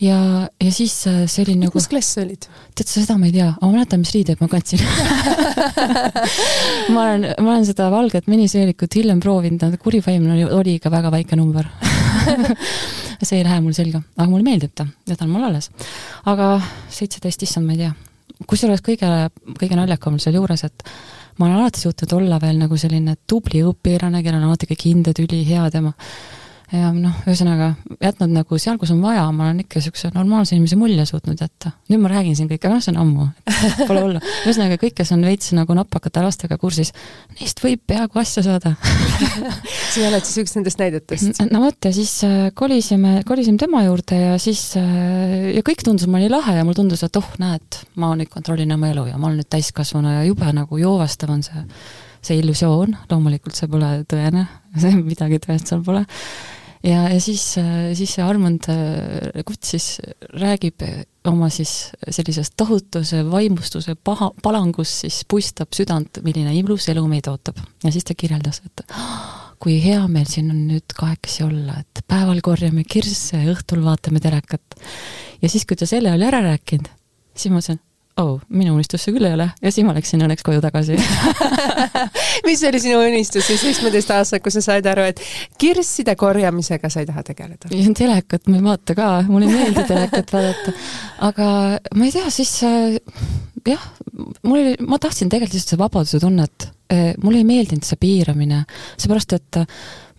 [0.01, 2.47] Ja, ja siis äh, see oli nagu mis klass sa olid?
[2.73, 4.81] tead sa, seda ma ei tea, aga ma mäletan, mis riideid ma kandsin.
[6.93, 11.37] Ma olen, ma olen seda valget miniseelikut hiljem proovinud, kurivaimne oli, oli ikka väga väike
[11.39, 11.69] number.
[13.23, 14.85] See ei lähe mul selga, aga mulle meeldib ta.
[15.07, 15.69] Ja ta on mul alles.
[16.29, 16.57] aga
[16.91, 17.93] seitseteist, issand, ma ei tea.
[18.49, 19.09] kusjuures kõige,
[19.59, 20.83] kõige naljakam sealjuures, et
[21.37, 25.23] ma olen alati suutnud olla veel nagu selline tubli õpilane, kellel on alati kõik hinded
[25.23, 25.93] ülihead ja ma
[26.73, 30.77] ja noh, ühesõnaga jätnud nagu seal, kus on vaja, ma olen ikka niisuguse normaalse inimese
[30.79, 31.73] mulje suutnud jätta.
[31.91, 33.27] nüüd ma räägin siin kõike, aga noh, see on ammu,
[33.87, 34.21] pole hullu.
[34.47, 36.93] ühesõnaga, kõik, kes on veits nagu napakate lastega kursis,
[37.37, 38.73] neist võib peaaegu asja saada
[39.93, 41.43] sina oled siis üks nendest näidetest?
[41.51, 46.09] no vot, ja siis äh, kolisime, kolisime tema juurde ja siis äh, ja kõik tundus
[46.09, 49.19] mulle nii lahe ja mulle tundus, et oh, näed, ma nüüd kontrollin oma elu ja
[49.19, 51.67] ma olen nüüd täiskasvanu ja jube nagu joovastav on see
[52.23, 54.45] see illusioon, loomulikult see pole tõene,
[55.11, 56.05] midagi tõest seal pole
[56.83, 57.45] ja, ja siis,
[57.97, 59.97] siis see Armand äh, Kutt siis
[60.33, 60.83] räägib
[61.29, 67.61] oma siis sellisest tohutuse vaimustuse paha, palangus siis puistab südant, milline ilus elu meid ootab.
[67.83, 68.85] ja siis ta kirjeldas, et
[69.63, 74.79] kui hea meil siin on nüüd kahekesi olla, et päeval korjame kirsse õhtul vaatame telekat.
[75.41, 76.91] ja siis, kui ta selle oli ära rääkinud,
[77.33, 77.79] siis ma mõtlesin,
[78.21, 80.97] oh, minu unistus see küll ei ole ja siis ma läksin õnneks koju tagasi
[82.47, 85.21] mis oli sinu unistus siis seitsmeteistaastaselt, kui sa said aru, et
[85.61, 87.71] kirsside korjamisega sa ei taha tegeleda?
[87.97, 90.75] telekat ma ei vaata ka, mulle ei meeldi telekat vaadata.
[91.29, 91.47] aga
[91.95, 92.99] ma ei tea, siis äh,
[93.67, 93.83] jah,
[94.43, 96.69] mul oli, ma tahtsin tegelikult lihtsalt seda vabaduse tunnet.
[96.93, 98.63] Äh, mulle ei meeldinud see piiramine,
[99.01, 99.61] seepärast et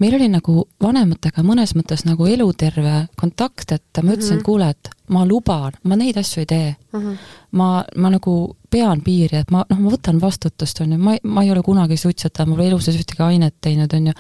[0.03, 4.41] meil oli nagu vanematega mõnes mõttes nagu eluterve kontakt, et ma ütlesin mm, -hmm.
[4.41, 7.01] et kuule, et ma luban, ma neid asju ei tee mm.
[7.01, 7.17] -hmm.
[7.61, 11.45] ma, ma nagu pean piiri, et ma, noh, ma võtan vastutust, on ju, ma, ma
[11.45, 14.13] ei ole kunagi suitsetaja, ma pole elu sees ühtegi ainet teinud, on ju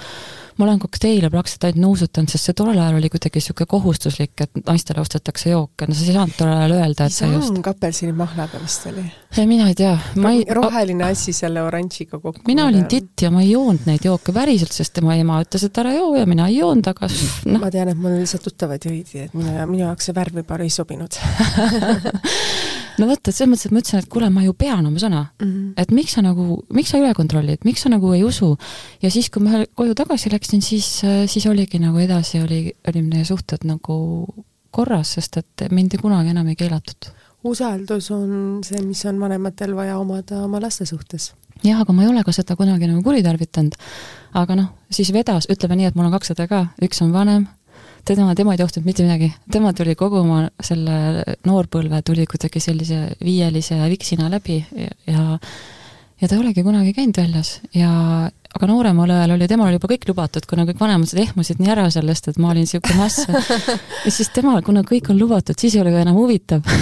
[0.58, 4.60] ma olen kokteile praktiliselt ainult nuusutanud, sest see tollel ajal oli kuidagi niisugune kohustuslik, et
[4.66, 8.60] naistele ostetakse jooke, no sa ei saanud tollel ajal öelda, et sa just sang apelsinimahlaga
[8.62, 9.04] vist oli?
[9.50, 9.94] mina ei tea,
[10.30, 12.44] ei roheline asi selle oranžiga kokku.
[12.46, 15.82] mina olin titt ja ma ei joonud neid jooke päriselt, sest tema ema ütles, et
[15.82, 17.60] ära joo ja mina ei joonud, aga noh.
[17.60, 20.74] ma tean, et mul lihtsalt tuttavad jõid, et minu, minu jaoks see värv võib-olla ei
[20.74, 21.18] sobinud
[22.98, 25.22] no vot, et selles mõttes, et ma ütlesin, et kuule, ma ju pean oma sõna
[25.24, 25.46] mm.
[25.46, 25.72] -hmm.
[25.82, 28.56] et miks sa nagu, miks sa üle kontrollid, miks sa nagu ei usu.
[29.02, 33.24] ja siis, kui ma koju tagasi läksin, siis, siis oligi nagu edasi oli, oli meie
[33.24, 34.26] suhted nagu
[34.70, 37.10] korras, sest et mind kunagi enam ei keelatud.
[37.44, 41.34] usaldus on see, mis on vanematel vaja omada oma laste suhtes.
[41.62, 43.74] jah, aga ma ei ole ka seda kunagi nagu kuritarvitanud.
[44.34, 47.46] aga noh, siis vedas, ütleme nii, et mul on kaks õde ka, üks on vanem
[48.04, 53.00] tema, tema ei tohtinud mitte midagi, tema tuli kogu oma selle noorpõlve tuli kuidagi sellise
[53.24, 54.60] viielise viksina läbi
[55.06, 55.38] ja
[56.20, 57.58] ja ta ei olegi kunagi käinud väljas.
[57.74, 57.90] Ja
[58.54, 61.88] aga nooremal ajal oli, temal oli juba kõik lubatud, kuna kõik vanemad ehmusid nii ära
[61.90, 63.26] sellest, et ma olin niisugune mäss.
[64.06, 66.62] ja siis temal, kuna kõik on lubatud, siis ei ole ka enam huvitav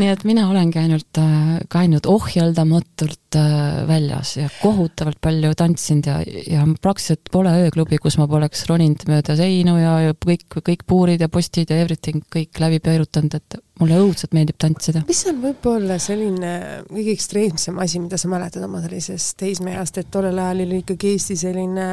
[0.00, 6.08] nii et mina olengi ainult, äh, ka ainult ohjeldamatult äh, väljas ja kohutavalt palju tantsinud
[6.10, 6.18] ja,
[6.50, 11.22] ja praktiliselt pole ööklubi, kus ma poleks roninud mööda seinu ja, ja kõik, kõik puurid
[11.24, 15.02] ja postid ja everything kõik läbi pöörutanud, et mulle õudselt meeldib tantsida.
[15.08, 16.52] mis on võib-olla selline
[16.90, 21.36] kõige ekstreemsem asi, mida sa mäletad oma sellisest teismeeast, et tollel ajal oli ikkagi Eesti
[21.38, 21.86] selline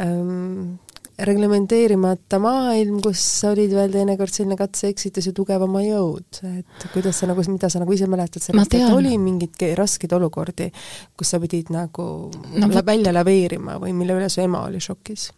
[0.00, 0.78] ähm,
[1.20, 7.44] reglementeerimata maailm, kus olid veel teinekord selline katse-eksitus ja tugevama jõud, et kuidas sa nagu,
[7.50, 10.70] mida sa nagu ise mäletad sellest, et oli mingeid raskeid olukordi,
[11.18, 12.86] kus sa pidid nagu no, võt...
[12.86, 15.28] välja laveerima või mille üle su ema oli šokis?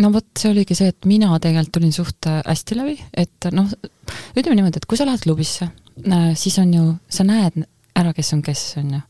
[0.00, 3.70] no vot, see oligi see, et mina tegelikult tulin suht äh, hästi läbi, et noh,
[4.34, 5.70] ütleme niimoodi, et kui sa lähed klubisse,
[6.02, 7.62] äh, siis on ju, sa näed
[8.00, 9.00] ära, kes on kes, on ju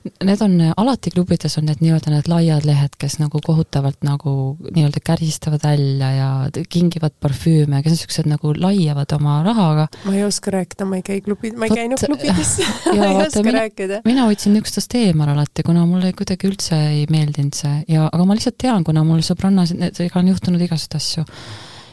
[0.00, 4.32] Need on, alati klubides on need nii-öelda need laiad lehed, kes nagu kohutavalt nagu
[4.64, 6.28] nii-öelda käristavad välja ja
[6.72, 9.88] kingivad parfüüme, kes on niisugused nagu laiavad oma rahaga.
[10.06, 12.54] ma ei oska rääkida, ma ei käi klubi, ma ei Võt, käinud klubides
[12.96, 14.02] ma ei oska mina, rääkida.
[14.08, 18.38] mina hoidsin niisugustest eemal alati, kuna mulle kuidagi üldse ei meeldinud see ja, aga ma
[18.38, 21.28] lihtsalt tean, kuna mul sõbrannas, on juhtunud igasuguseid asju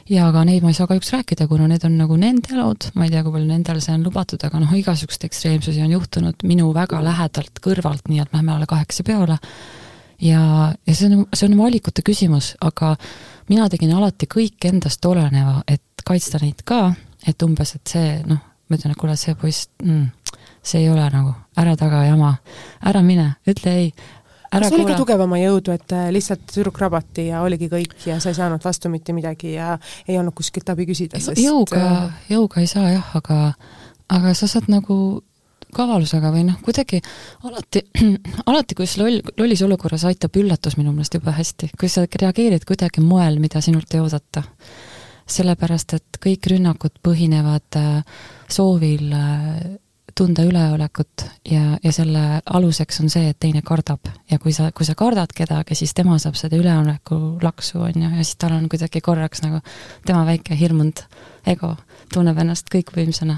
[0.10, 3.08] ja aga neid ma ei saa kahjuks rääkida, kuna need on nagu nende elud, ma
[3.08, 6.70] ei tea, kui palju nendel see on lubatud, aga noh, igasuguseid ekstreemsusi on juhtunud minu
[6.76, 9.38] väga lähedalt kõrvalt, nii et Mähmeale kaheksa peole.
[10.22, 10.42] ja,
[10.88, 12.96] ja see on, see on valikute küsimus, aga
[13.50, 16.94] mina tegin alati kõik endast oleneva, et kaitsta neid ka,
[17.28, 20.08] et umbes, et see noh, ma ütlen, et kuule, see poiss mm,,
[20.64, 22.34] see ei ole nagu, ära taga jama,
[22.86, 23.92] ära mine, ütle ei,
[24.52, 28.32] kas oli ka tugevama jõudu, et äh, lihtsalt tüdruk rabati ja oligi kõik ja sa
[28.32, 32.64] ei saanud vastu mitte midagi ja ei olnud kuskilt abi küsida, sest jõuga, äh, jõuga
[32.64, 33.40] ei saa jah, aga
[34.14, 34.98] aga sa saad nagu
[35.76, 37.02] kavalusega või noh, kuidagi
[37.48, 37.84] alati,
[38.50, 43.04] alati, kui loll, lollis olukorras aitab üllatus minu meelest jube hästi, kui sa reageerid kuidagi
[43.04, 44.46] moel, mida sinult ei oodata.
[45.28, 49.12] sellepärast, et kõik rünnakud põhinevad äh, soovil
[50.18, 54.10] tunda üleolekut ja, ja selle aluseks on see, et teine kardab.
[54.32, 58.10] ja kui sa, kui sa kardad kedagi, siis tema saab seda üleoleku laksu, on ju,
[58.10, 59.62] ja siis tal on kuidagi korraks nagu
[60.06, 61.04] tema väike hirmunud
[61.48, 61.76] ego
[62.14, 63.38] tunneb ennast kõikvõimsana.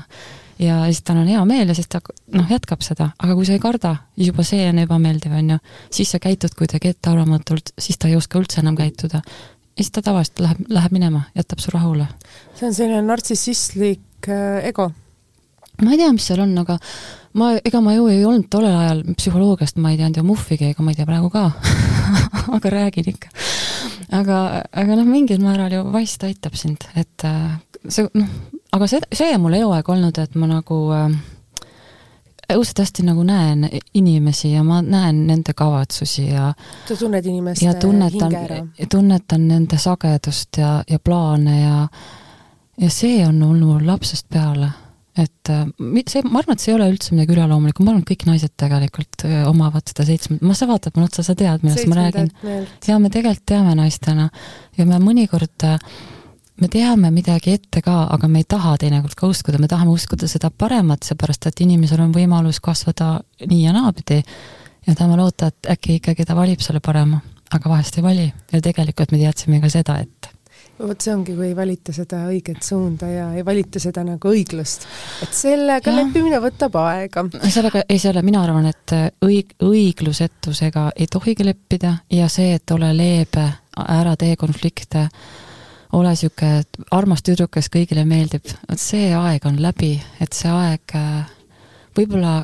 [0.59, 2.01] ja siis tal on hea meel ja siis ta
[2.35, 5.59] noh, jätkab seda, aga kui sa ei karda, siis juba see on ebameeldiv, on ju.
[5.99, 9.21] siis sa käitud kuidagi ettearvamatult, siis ta ei oska üldse enam käituda.
[9.23, 12.07] ja siis ta tavaliselt läheb, läheb minema, jätab su rahule.
[12.55, 14.91] see on selline nartsissistlik äh, ego
[15.81, 16.77] ma ei tea, mis seal on, aga
[17.39, 20.85] ma, ega ma ju ei olnud tollel ajal psühholoogiast, ma ei teadnud ju muhvigi, ega
[20.85, 21.49] ma ei tea praegu ka
[22.57, 23.33] aga räägin ikka.
[24.21, 28.31] aga, aga noh, mingil määral ju vast aitab sind, et äh, see noh,
[28.75, 31.19] aga see, see on mul eluaeg olnud, et ma nagu äh,
[32.55, 36.51] õudselt hästi nagu näen inimesi ja ma näen nende kavatsusi ja
[36.87, 38.87] sa tunned inimeste ja tunnetan, hinge ära?
[38.89, 41.87] tunnetan nende sagedust ja, ja plaane ja
[42.79, 44.71] ja see on olnud mul lapsest peale
[45.19, 45.65] et äh,
[46.09, 48.53] see, ma arvan, et see ei ole üldse midagi üleloomulikku, ma arvan, et kõik naised
[48.59, 52.31] tegelikult äh, omavad seda seitsme, ma, sa vaatad mulle otsa, sa tead, millest ma räägin.
[52.87, 54.29] ja me tegelikult teame naistena
[54.77, 55.77] ja me mõnikord äh,
[56.59, 60.27] me teame midagi ette ka, aga me ei taha teinekord ka uskuda, me tahame uskuda
[60.27, 64.21] seda paremat, seepärast et inimesel on võimalus kasvada nii ja naapidi.
[64.87, 67.19] Ja tahame loota, et äkki ikkagi ta valib selle parema,
[67.53, 68.27] aga vahest ei vali.
[68.51, 70.29] Ja tegelikult me teadsime ka seda, et
[70.79, 74.85] vot see ongi, kui ei valita seda õiget suunda ja ei valita seda nagu õiglust.
[75.23, 77.25] et sellega leppimine võtab aega.
[77.49, 82.93] sellega, ei selle, mina arvan, et õig-, õiglusetusega ei tohigi leppida ja see, et ole
[82.95, 83.45] leebe,
[83.87, 85.07] ära tee konflikte,
[85.97, 86.63] ole niisugune
[86.95, 90.95] armas tüdruk, kes kõigile meeldib, vot see aeg on läbi, et see aeg
[91.97, 92.39] võib-olla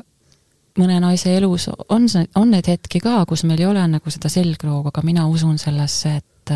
[0.79, 4.31] mõne naise elus on see, on neid hetki ka, kus meil ei ole nagu seda
[4.31, 6.55] selgroogu, aga mina usun sellesse, et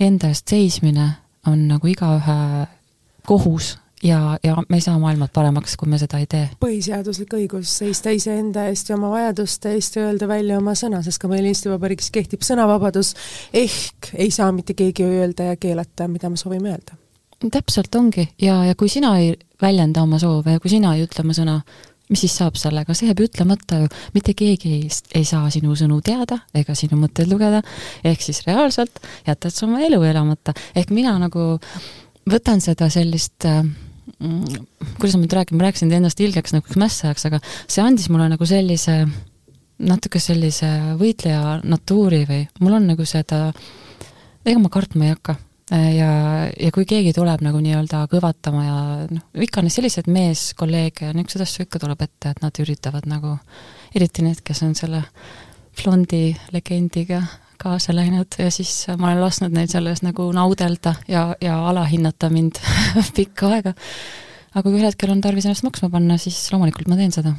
[0.00, 1.10] enda eest seismine
[1.46, 2.66] on nagu igaühe
[3.26, 6.48] kohus ja, ja me ei saa maailma paremaks, kui me seda ei tee.
[6.62, 11.20] põhiseaduslik õigus seista iseenda eest ja oma vajaduste eest ja öelda välja oma sõna, sest
[11.20, 13.14] ka meil Eesti Vabariigis kehtib sõnavabadus,
[13.52, 16.96] ehk ei saa mitte keegi öelda ja keelata, mida me soovime öelda.
[17.50, 21.24] täpselt ongi ja, ja kui sina ei väljenda oma soove ja kui sina ei ütle
[21.24, 21.60] oma sõna,
[22.10, 24.88] mis siis saab sellega, see jääb ütlemata ju, mitte keegi ei,
[25.20, 27.62] ei saa sinu sõnu teada ega sinu mõtteid lugeda,
[28.06, 31.52] ehk siis reaalselt jätad sa oma elu elamata, ehk mina nagu
[32.30, 33.62] võtan seda sellist äh,
[34.20, 38.48] kuidas ma nüüd räägin, ma rääkisin ennast ilgeks nagu mässajaks, aga see andis mulle nagu
[38.48, 39.04] sellise,
[39.80, 40.68] natuke sellise
[41.00, 43.48] võitleja natuuri või mul on nagu seda,
[44.44, 45.38] ega ma kartma ei hakka
[45.70, 46.12] ja,
[46.50, 48.78] ja kui keegi tuleb nagu nii-öelda kõvatama ja
[49.10, 53.36] noh, ikka selliseid meeskolleege ja niisuguseid asju ikka tuleb ette, et nad üritavad nagu,
[53.94, 55.04] eriti need, kes on selle
[55.78, 57.22] blondi legendiga
[57.60, 62.58] kaasa läinud ja siis ma olen lasknud neil selles nagu naudelda ja, ja alahinnata mind
[63.18, 63.74] pikka aega.
[64.54, 67.34] aga kui ühel hetkel on tarvis ennast maksma panna, siis loomulikult ma teen seda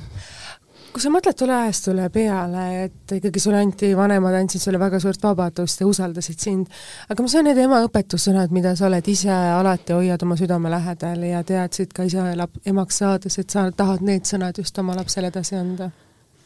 [0.92, 5.24] kui sa mõtled tolle ajastule peale, et ikkagi sulle anti, vanemad andsid sulle väga suurt
[5.24, 6.70] vabadust ja usaldasid sind,
[7.10, 11.26] aga mis on need ema õpetussõnad, mida sa oled ise alati, hoiad oma südame lähedal
[11.28, 15.32] ja teadsid ka ise lap-, emaks saades, et sa tahad need sõnad just oma lapsele
[15.32, 15.92] edasi anda?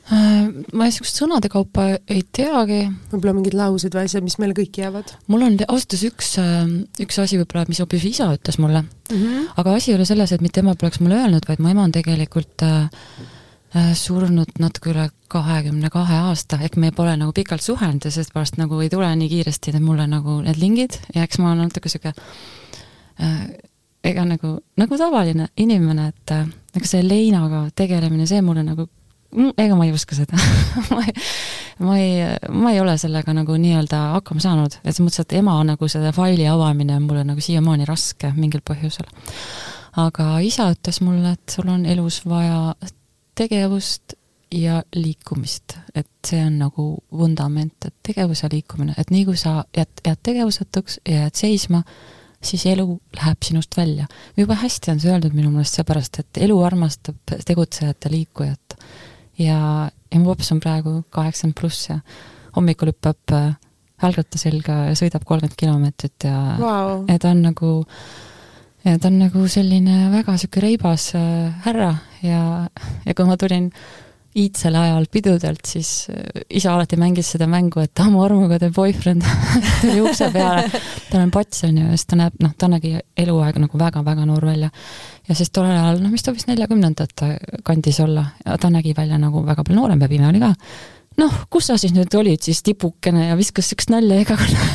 [0.05, 2.83] Äh, ma niisugust sõnade kaupa ei teagi.
[3.09, 5.15] võib-olla mingid laused või asjad, mis meile kõik jäävad?
[5.33, 6.67] mul on ausalt öeldes üks, äh,
[7.01, 9.15] üks asi võib-olla, mis hoopis isa ütles mulle mm.
[9.15, 9.47] -hmm.
[9.57, 11.95] aga asi ei ole selles, et mitte ema poleks mulle öelnud, vaid mu ema on
[11.95, 13.34] tegelikult äh, äh,
[13.97, 18.79] surnud natuke üle kahekümne kahe aasta, ehk me pole nagu pikalt suhelnud ja seepärast nagu
[18.81, 22.13] ei tule nii kiiresti mulle nagu need lingid ja eks ma olen natuke sihuke
[23.19, 23.39] äh,
[24.05, 26.45] ega nagu, nagu tavaline inimene, et äh,
[26.77, 28.87] ega see leinaga tegelemine, see mulle nagu
[29.35, 30.37] Mm, ega ma ei oska seda
[30.93, 31.13] ma ei,
[31.83, 32.11] ma ei,
[32.55, 36.13] ma ei ole sellega nagu nii-öelda hakkama saanud, et selles mõttes, et ema nagu selle
[36.15, 39.09] faili avamine on mulle nagu siiamaani raske mingil põhjusel.
[39.99, 42.75] aga isa ütles mulle, et sul on elus vaja
[43.35, 44.15] tegevust
[44.55, 49.63] ja liikumist, et see on nagu vundament, et tegevus ja liikumine, et nii kui sa
[49.75, 51.81] jääd, jääd tegevusetuks ja jääd seisma,
[52.45, 52.85] siis elu
[53.17, 54.07] läheb sinust välja.
[54.37, 58.77] jube hästi on see öeldud minu meelest seepärast, et elu armastab tegutsejat ja liikujat
[59.39, 61.99] ja, ja mu laps on praegu kaheksakümmend pluss ja
[62.55, 63.55] hommikul hüppab äh,
[64.01, 67.71] jalgratta selga ja sõidab kolmkümmend kilomeetrit ja wow., ja ta on nagu,
[68.85, 71.95] ja ta on nagu selline väga sihuke reibas äh, härra
[72.25, 72.41] ja,
[73.05, 73.71] ja kui ma tulin
[74.35, 79.23] iidsel ajal pidudelt, siis äh, isa alati mängis seda mängu, et mu armuga teeb boyfriend
[79.81, 80.65] tuli ukse peale,
[81.11, 84.27] tal on pats, on ju, ja siis ta näeb, noh, ta nägi eluaeg nagu väga-väga
[84.27, 84.69] noor välja
[85.29, 87.31] ja siis tollel ajal, noh, mis ta võis neljakümnendate
[87.67, 90.51] kandis olla, ta nägi välja nagu väga palju noorem ja pime oli ka.
[91.23, 94.55] noh, kus sa siis nüüd olid siis tibukene ja viskas siukest nalja iga kord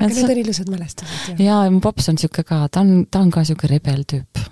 [0.00, 1.36] aga need on ilusad mälestused.
[1.36, 4.46] jaa, ja mu paps on siuke ka, ta on, ta on ka siuke rebel tüüp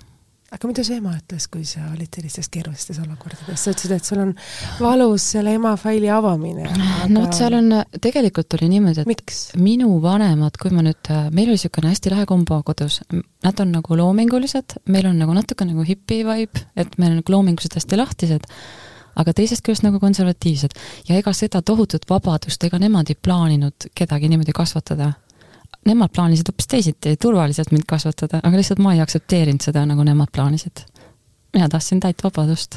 [0.55, 4.21] aga mida su ema ütles, kui sa olid sellistes keerulistes olukordades, sa ütlesid, et sul
[4.23, 4.31] on
[4.79, 7.09] valus selle ema faili avamine aga....
[7.11, 9.41] no vot, seal on, tegelikult oli niimoodi, et Miks?
[9.59, 13.01] minu vanemad, kui ma nüüd, meil oli niisugune hästi lahe kombo kodus,
[13.45, 17.35] nad on nagu loomingulised, meil on nagu natuke nagu hipi vibe, et meil on nagu
[17.35, 18.47] loomingulised hästi lahtised,
[19.15, 20.75] aga teisest küljest nagu konservatiivsed.
[21.09, 25.13] ja ega seda tohutut vabadust, ega nemad ei plaaninud kedagi niimoodi kasvatada
[25.85, 30.33] nemad plaanisid hoopis teisiti, turvaliselt mind kasvatada, aga lihtsalt ma ei aktsepteerinud seda, nagu nemad
[30.33, 30.85] plaanisid.
[31.53, 32.75] mina tahtsin täit vabadust.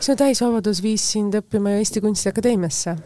[0.00, 2.96] sinu täisvabadus viis sind õppima Eesti Kunstiakadeemiasse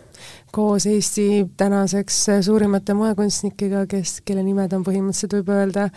[0.53, 5.89] koos Eesti tänaseks suurimate moekunstnikega, kes, kelle nimed on põhimõtteliselt, võib öelda,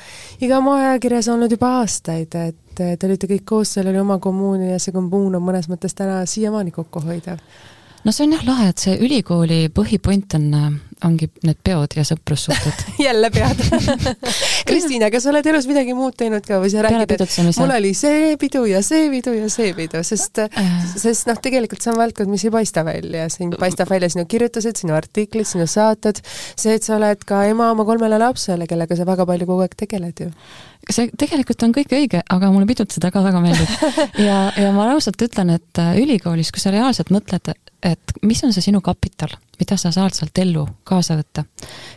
[0.42, 4.80] iga moeajakirjas olnud juba aastaid, et te olite kõik koos, seal oli oma kommuun ja
[4.80, 7.40] see kommuun on mõnes mõttes täna siiamaani kokkuhoidev
[8.06, 10.50] no see on jah lahe, et see ülikooli põhipoint on,
[11.06, 12.84] ongi need peod ja sõprussuhted.
[13.06, 13.62] Jälle pead.
[14.70, 17.94] Kristiina, kas sa oled elus midagi muud teinud ka või sa räägid, et mul oli
[17.98, 20.70] see pidu ja see pidu ja see pidu, sest äh.
[20.92, 24.82] sest noh, tegelikult see on valdkond, mis ei paista välja, siin paistab välja sinu kirjutused,
[24.82, 29.08] sinu artiklid, sinu saated, see, et sa oled ka ema oma kolmele lapsele, kellega sa
[29.08, 30.32] väga palju kogu aeg tegeled ju.
[30.86, 33.72] See tegelikult on kõik õige, aga mulle pidutseda ka väga meeldib.
[34.28, 38.54] ja, ja ma ausalt ütlen, et äh, ülikoolis, kui sa reaalselt mõtled, et mis on
[38.54, 41.46] see sinu kapital, mida sa saad sealt ellu kaasa võtta.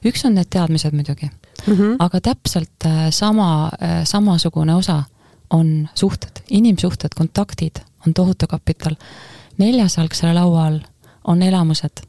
[0.05, 1.97] üks on need teadmised muidugi mm, -hmm.
[1.99, 5.03] aga täpselt äh, sama, äh, samasugune osa
[5.51, 8.97] on suhted, inimsuhted, kontaktid on tohutu kapital.
[9.59, 10.81] neljas jalg selle laua all
[11.25, 12.05] on elamused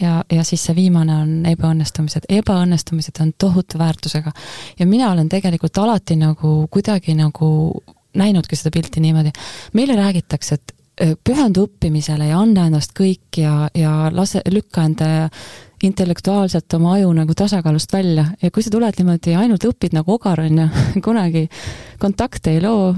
[0.00, 2.28] ja, ja siis see viimane on ebaõnnestumised.
[2.28, 4.32] ebaõnnestumised on tohutu väärtusega.
[4.78, 7.82] ja mina olen tegelikult alati nagu kuidagi nagu
[8.16, 9.32] näinudki seda pilti niimoodi.
[9.72, 15.28] meile räägitakse, et pühendu õppimisele ja anna endast kõik ja, ja lase, lükka enda
[15.82, 20.42] intellektuaalselt oma aju nagu tasakaalust välja ja kui sa tuled niimoodi ainult õpid nagu ogar,
[20.42, 20.66] on ju,
[21.06, 21.46] kunagi
[22.02, 22.96] kontakte ei loo,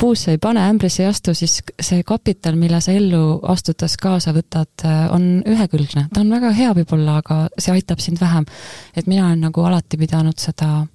[0.00, 4.86] puusse ei pane, ämbrisse ei astu, siis see kapital, mille sa ellu astudes kaasa võtad,
[5.12, 6.06] on ühekülgne.
[6.12, 8.44] ta on väga hea võib-olla, aga see aitab sind vähem.
[8.96, 10.86] et mina olen nagu alati pidanud seda,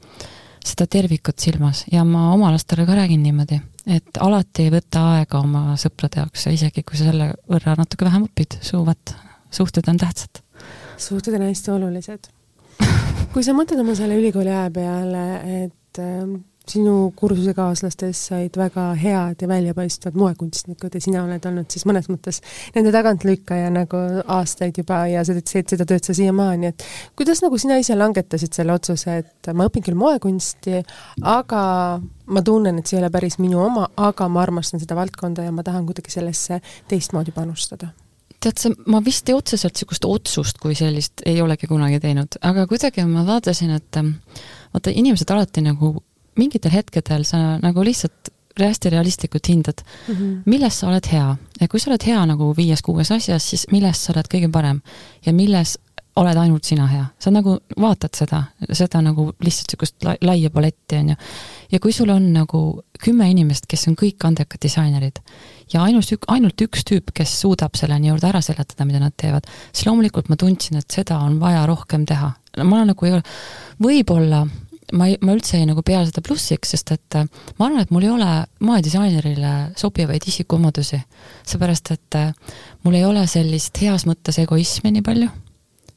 [0.66, 5.42] seda tervikut silmas ja ma oma lastele ka räägin niimoodi et alati ei võta aega
[5.44, 9.14] oma sõprade jaoks ja isegi kui sa selle võrra natuke vähem õpid, suuvad,
[9.54, 10.42] suhted on tähtsad.
[10.98, 12.32] suhted on hästi olulised.
[13.34, 15.26] kui sa mõtled oma selle ülikooli aja peale,
[15.66, 16.40] et ähm,
[16.72, 22.42] sinu kursusekaaslastest said väga head ja väljapaistvad moekunstnikud ja sina oled olnud siis mõnes mõttes
[22.76, 24.02] nende tagantlükkaja nagu
[24.38, 26.86] aastaid juba ja sa teed seda tööd sa siiamaani, et
[27.18, 30.82] kuidas nagu sina ise langetasid selle otsuse, et ma õpin küll moekunsti,
[31.22, 31.62] aga
[32.26, 35.54] ma tunnen, et see ei ole päris minu oma, aga ma armastan seda valdkonda ja
[35.56, 37.92] ma tahan kuidagi sellesse teistmoodi panustada?
[38.46, 43.06] tead sa, ma vist otseselt niisugust otsust kui sellist ei olegi kunagi teinud, aga kuidagi
[43.10, 45.96] ma vaatasin, et vaata, inimesed alati nagu
[46.40, 50.36] mingitel hetkedel sa nagu lihtsalt hästi realistlikult hindad mm, -hmm.
[50.46, 54.14] milles sa oled hea ja kui sa oled hea nagu viies-kuues asjas, siis milles sa
[54.14, 54.82] oled kõige parem
[55.26, 55.78] ja milles
[56.16, 60.96] oled ainult sina hea, sa nagu vaatad seda, seda nagu lihtsalt niisugust la laia paletti,
[61.02, 61.16] on ju.
[61.72, 62.62] ja kui sul on nagu
[63.04, 65.20] kümme inimest, kes on kõik andekad disainerid
[65.74, 69.90] ja ainus, ainult üks tüüp, kes suudab selle nii-öelda ära seletada, mida nad teevad, siis
[69.90, 72.32] loomulikult ma tundsin, et seda on vaja rohkem teha.
[72.64, 73.24] ma nagu ei ole,
[73.84, 74.46] võib-olla
[74.94, 77.28] ma ei, ma üldse ei nagu pea seda plussiks, sest et äh,
[77.60, 81.02] ma arvan, et mul ei ole moedisainerile sobivaid isikuomadusi.
[81.46, 82.34] seepärast, et äh,
[82.84, 85.30] mul ei ole sellist heas mõttes egoismi nii palju,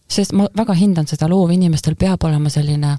[0.08, 2.96] sest ma väga hindan seda, loovinimestel peab olema selline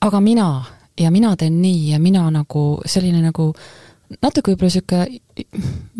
[0.00, 0.64] aga mina
[1.00, 3.52] ja mina teen nii ja mina nagu selline nagu
[4.22, 5.20] natuke võib-olla niisugune,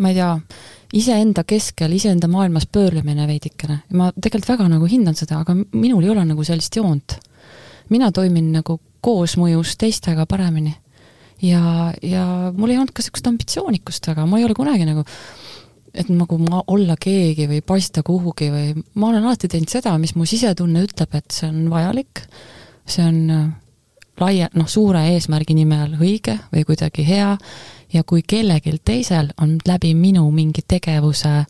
[0.03, 0.31] ma ei tea,
[0.99, 3.77] iseenda keskel, iseenda maailmas pöörlemine veidikene.
[3.93, 7.19] ma tegelikult väga nagu hindan seda, aga minul ei ole nagu sellist joont.
[7.89, 10.75] mina toimin nagu koosmõjus teistega paremini.
[11.41, 12.25] ja, ja
[12.57, 15.05] mul ei olnud ka niisugust ambitsioonikust väga, ma ei ole kunagi nagu
[15.93, 20.15] et nagu ma olla keegi või paista kuhugi või ma olen alati teinud seda, mis
[20.15, 22.23] mu sisetunne ütleb, et see on vajalik,
[22.87, 23.49] see on äh,
[24.21, 27.35] laia, noh, suure eesmärgi nimel õige või kuidagi hea.
[27.91, 31.41] Ja kui kellelgi teisel on läbi minu mingi tegevuse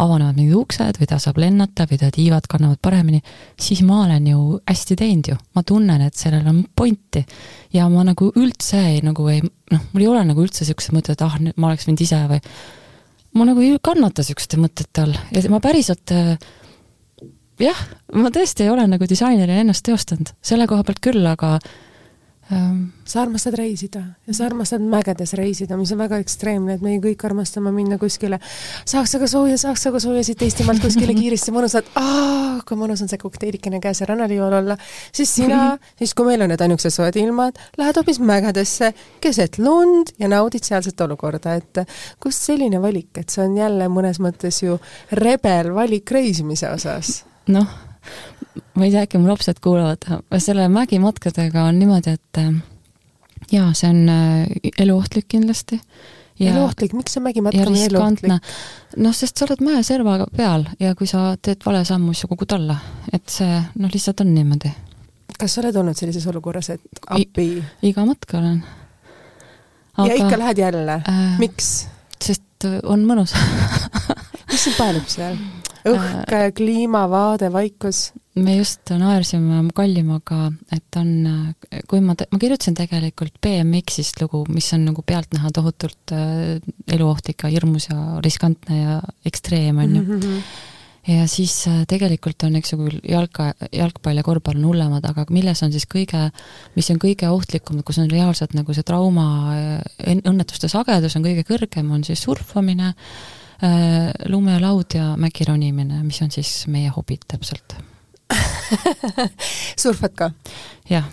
[0.00, 3.20] avanevad mingid uksed või ta saab lennata või ta tiivad kannavad paremini,
[3.60, 5.38] siis ma olen ju hästi teinud ju.
[5.54, 7.24] ma tunnen, et sellel on pointi.
[7.72, 9.42] ja ma nagu üldse ei, nagu ei,
[9.72, 12.22] noh, mul ei ole nagu üldse niisugused mõtted, et ah, nüüd ma oleks võinud ise
[12.30, 12.40] või
[13.36, 16.16] ma nagu ei kannata niisuguste mõtete all ja ma päriselt
[17.60, 17.84] jah,
[18.16, 21.58] ma tõesti ei ole nagu disainerina ennast teostanud, selle koha pealt küll, aga
[22.50, 27.22] sa armastad reisida ja sa armastad mägedes reisida, mis on väga ekstreemne, et meie kõik
[27.28, 28.40] armastame minna kuskile,
[28.88, 31.54] saaks aga sooja, saaks aga sooja siit Eestimaalt kuskile kiiresti.
[31.54, 31.92] Mõnusalt,
[32.66, 34.76] kui mõnus on see kokteilikene käes ja rannaliival olla,
[35.14, 38.92] siis sina, siis kui meil on need ainukesed soojad ilmad, lähed hoopis mägedesse
[39.22, 41.84] keset lund ja naudid sealset olukorda, et
[42.22, 44.80] kust selline valik, et see on jälle mõnes mõttes ju
[45.22, 47.20] rebel valik reisimise osas?
[47.50, 47.89] noh
[48.74, 50.06] ma ei tea, äkki mu lapsed kuulavad,
[50.38, 52.50] selle mägimatkadega on niimoodi, et äh,
[53.52, 55.80] jaa, see on äh, eluohtlik kindlasti.
[56.40, 58.52] eluohtlik, miks see mägimatk on eluohtlik?
[58.96, 62.56] noh, sest sa oled mäeserva peal ja kui sa teed vale sammu, siis sa kogud
[62.56, 62.78] alla.
[63.12, 64.72] et see noh, lihtsalt on niimoodi.
[65.38, 67.48] kas sa oled olnud sellises olukorras, et appi?
[67.86, 68.62] iga matk olen.
[70.06, 71.88] ja ikka lähed jälle äh,, miks?
[72.20, 73.34] sest on mõnus
[74.50, 75.36] mis sind paelub seal?
[75.88, 78.10] Õhk, äh, kliimavaade, vaikus?
[78.40, 81.54] me just naersime Kallimaga, et on,
[81.90, 86.58] kui ma, ma kirjutasin tegelikult BMX-ist lugu, mis on nagu pealtnäha tohutult äh,
[86.88, 90.20] eluohtlik ja hirmus ja riskantne ja ekstreem, on ju mm.
[90.20, 90.68] -hmm
[91.08, 95.24] ja siis äh, tegelikult on, eks ju, küll jalka, jalgpall ja korvpall on hullemad, aga
[95.32, 96.28] milles on siis kõige,
[96.76, 99.26] mis on kõige ohtlikum, kus on reaalselt nagu see trauma,
[99.56, 102.92] äh, õnnetuste sagedus on kõige kõrgem, on siis surfamine,
[104.28, 107.76] lumelaud ja mägi ronimine, mis on siis meie hobid täpselt
[109.82, 110.30] surfad ka?
[110.90, 111.04] jah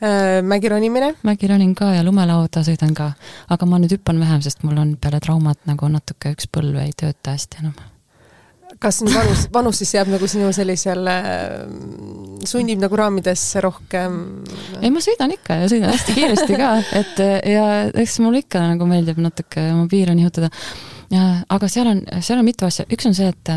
[0.00, 0.42] äh,.
[0.42, 1.14] mägironimine?
[1.22, 3.12] mägironin ka ja lumelauda sõidan ka,
[3.48, 6.94] aga ma nüüd hüppan vähem, sest mul on peale traumat nagu natuke üks põlv ei
[6.96, 7.76] tööta hästi enam
[8.80, 11.16] kas vanus, vanus siis jääb nagu sinu sellisele,
[12.48, 14.20] sunnib nagu raamidesse rohkem?
[14.80, 17.20] ei, ma sõidan ikka ja sõidan hästi kiiresti ka, et
[17.52, 20.48] ja eks mulle ikka nagu meeldib natuke oma piire nihutada.
[21.10, 23.52] Aga seal on, seal on mitu asja, üks on see, et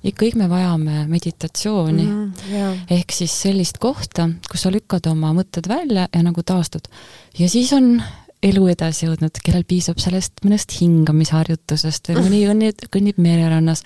[0.00, 2.32] ja kõik me vajame meditatsiooni mm.
[2.32, 2.78] -hmm, yeah.
[2.90, 6.88] ehk siis sellist kohta, kus sa lükkad oma mõtted välja ja nagu taastud.
[7.38, 8.02] ja siis on
[8.42, 13.82] elu edasi jõudnud, kellel piisab sellest mõnest hingamisharjutusest või mõni õnnib, kõnnib mererannas.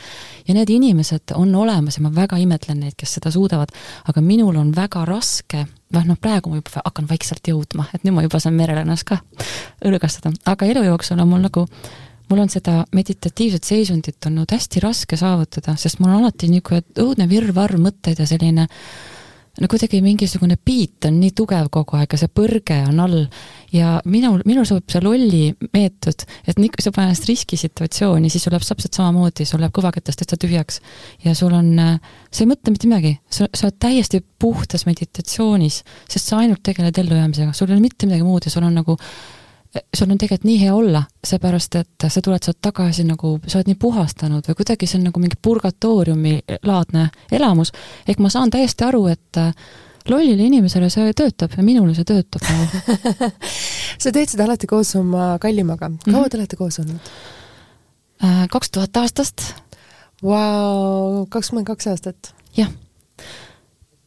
[0.48, 3.74] ja need inimesed on olemas ja ma väga imetlen neid, kes seda suudavad,
[4.08, 8.14] aga minul on väga raske, noh, noh praegu ma juba hakkan vaikselt jõudma, et nüüd
[8.14, 9.18] ma juba saan mererannas ka
[9.84, 11.66] õrgastada, aga elu jooksul on mul nagu
[12.30, 17.28] mul on seda meditatiivset seisundit olnud hästi raske saavutada, sest mul on alati niisugune õudne
[17.30, 18.68] virvarr mõtteid ja selline
[19.60, 23.20] no kuidagi mingisugune beat on nii tugev kogu aeg ja see põrge on all.
[23.74, 25.44] Ja minul, minul sobib see lolli
[25.74, 29.74] meetod, et nii, kui sa paned ennast riskisituatsiooni, siis sul läheb täpselt samamoodi, sul läheb
[29.74, 30.80] kõvaketast täitsa tühjaks.
[31.24, 31.70] ja sul on,
[32.30, 36.98] sa ei mõtle mitte midagi, sa, sa oled täiesti puhtas meditatsioonis, sest sa ainult tegeled
[37.02, 38.98] ellujäämisega, sul ei ole mitte midagi muud ja sul on nagu
[39.74, 43.70] sul on tegelikult nii hea olla, seepärast et sa tuled sealt tagasi nagu, sa oled
[43.72, 46.34] nii puhastanud või kuidagi see on nagu mingi purgatooriumi
[46.66, 47.72] laadne elamus,
[48.08, 49.50] ehk ma saan täiesti aru, et äh,
[50.10, 53.30] lollile inimesele see töötab ja minule see töötab nagu
[54.02, 56.30] sa teed seda alati koos oma kallimaga, kaua mm -hmm.
[56.30, 57.12] te olete koos olnud?
[58.24, 59.42] Äh, kaks tuhat aastast.
[60.22, 62.34] Vau, kakskümmend kaks aastat?
[62.56, 62.70] jah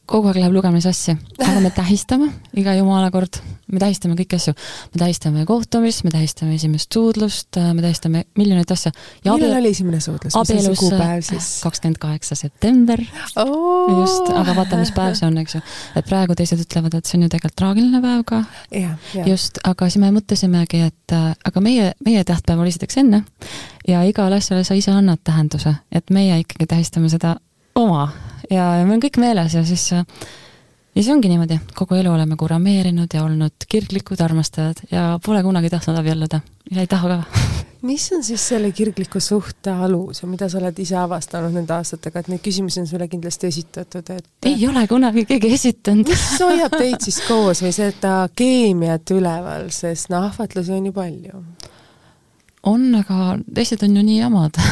[0.08, 3.38] kogu aeg läheb lugemine sassi, aga me tähistame iga jumala kord,
[3.68, 4.54] me tähistame kõiki asju.
[4.94, 8.92] me tähistame kohtumist, me tähistame esimest suudlust, me tähistame miljoneid asju.
[9.26, 11.48] millal oli esimene suudlus, mis on see kuupäev siis?
[11.64, 13.02] kakskümmend kaheksa september
[13.36, 14.00] oh..
[14.00, 15.62] just, aga vaata, mis päev see on, eks ju.
[16.00, 18.40] et praegu teised ütlevad, et see on ju tegelikult traagiline päev ka.
[19.26, 23.24] just, aga siis me mõtlesimegi, et äh, aga meie, meie tähtpäev oli esiteks enne
[23.88, 27.36] ja igale asjale sa ise annad tähenduse, et meie ikkagi tähistame seda
[27.76, 28.08] oma
[28.50, 29.90] ja, ja meil on kõik meeles ja siis
[30.98, 35.70] ja siis ongi niimoodi, kogu elu oleme kurameerinud ja olnud kirglikud armastajad ja pole kunagi
[35.70, 36.40] tahtnud abielluda.
[36.70, 37.22] Ja ei taha ka.
[37.88, 42.20] mis on siis selle kirgliku suhte alus ja mida sa oled ise avastanud nende aastatega,
[42.20, 46.10] et neid küsimusi on sulle kindlasti esitatud, et ei ole kunagi keegi esitanud.
[46.10, 51.44] Mis hoiab teid siis koos või seda keemiat üleval, sest noh, ahvatlusi on ju palju.
[52.68, 54.58] On, aga teised on ju nii jamad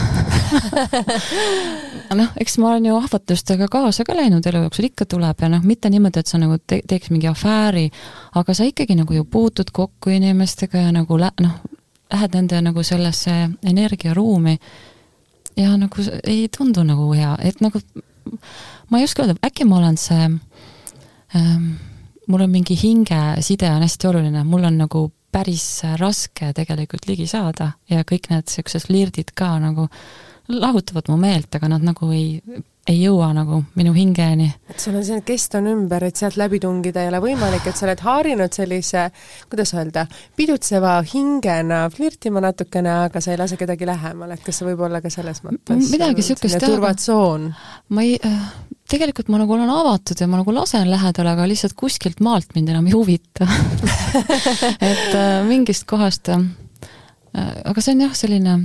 [2.15, 5.65] noh, eks ma olen ju ahvatlustega kaasa ka läinud elu jooksul, ikka tuleb ja noh,
[5.67, 7.89] mitte niimoodi, et sa nagu te teeks mingi afääri,
[8.35, 11.57] aga sa ikkagi nagu ju puutud kokku inimestega ja nagu lä-, noh,
[12.13, 13.35] lähed nende nagu sellesse
[13.67, 14.59] energiaruumi
[15.57, 17.81] ja nagu ei tundu nagu hea, et nagu
[18.91, 20.31] ma ei oska öelda, äkki ma olen see
[21.35, 21.71] ähm,
[22.27, 27.73] mul on mingi hingeside on hästi oluline, mul on nagu päris raske tegelikult ligi saada
[27.91, 29.89] ja kõik need niisugused flirdid ka nagu
[30.49, 32.41] lahutavad mu meelt, aga nad nagu ei,
[32.87, 34.47] ei jõua nagu minu hingeni.
[34.71, 37.79] et sul on selline kest on ümber, et sealt läbi tungida ei ole võimalik, et
[37.79, 39.09] sa oled harjunud sellise,
[39.51, 40.07] kuidas öelda,
[40.39, 45.03] pidutseva hingena flirtima natukene, aga sa ei lase kedagi lähemale, et kas see võib olla
[45.05, 46.67] ka selles mõttes midagi niisugust jah.
[46.67, 47.51] turvatsoon?
[47.89, 48.53] ma ei äh,,
[48.91, 52.71] tegelikult ma nagu olen avatud ja ma nagu lasen lähedale, aga lihtsalt kuskilt maalt mind
[52.75, 53.49] enam ei huvita
[54.93, 56.47] et äh, mingist kohast äh,
[57.37, 58.57] aga see on jah, selline,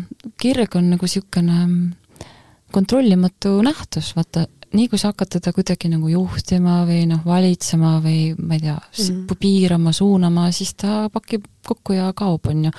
[0.41, 2.25] kirg on nagu niisugune mm,
[2.71, 8.31] kontrollimatu nähtus, vaata, nii kui sa hakkad teda kuidagi nagu juhtima või noh, valitsema või
[8.39, 9.39] ma ei tea mm, -hmm.
[9.39, 12.71] piirama, suunama, siis ta pakib kokku ja kaob, on ju.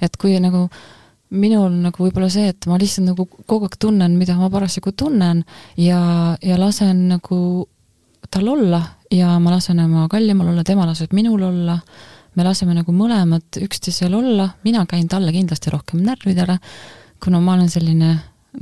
[0.00, 0.80] et kui nagu äh,
[1.30, 5.44] minul nagu võib-olla see, et ma lihtsalt nagu kogu aeg tunnen, mida ma parasjagu tunnen
[5.78, 6.00] ja,
[6.42, 7.40] ja lasen nagu
[8.30, 8.80] tal olla
[9.14, 11.78] ja ma lasen oma kallimal olla, tema laseb minul olla,
[12.40, 16.56] me laseme nagu mõlemad üksteisel olla, mina käin talle kindlasti rohkem närvidele,
[17.20, 18.14] kuna ma olen selline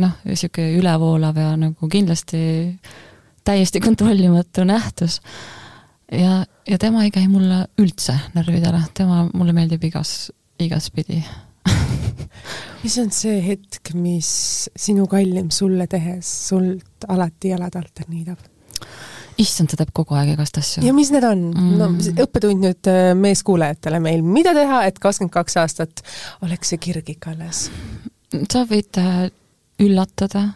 [0.02, 2.40] noh, niisugune ülevoolav ja nagu kindlasti
[3.46, 5.20] täiesti kontrollimatu nähtus.
[6.12, 11.22] ja, ja tema ei käi mulle üldse närvidele, tema mulle meeldib igas, igaspidi
[12.82, 14.30] mis on see hetk, mis
[14.76, 18.42] sinu kallim sulle tehes sult alati jalad alt niidab?
[19.38, 20.84] Issand, ta teeb kogu aeg igast asju.
[20.86, 21.74] ja mis need on mm.?
[21.80, 21.90] no
[22.24, 26.04] õppetund nüüd äh, meeskuulajatele meil, mida teha, et kakskümmend kaks aastat
[26.46, 27.66] oleks see kirg ikka alles?
[28.52, 29.28] sa võid äh,
[29.82, 30.48] üllatada,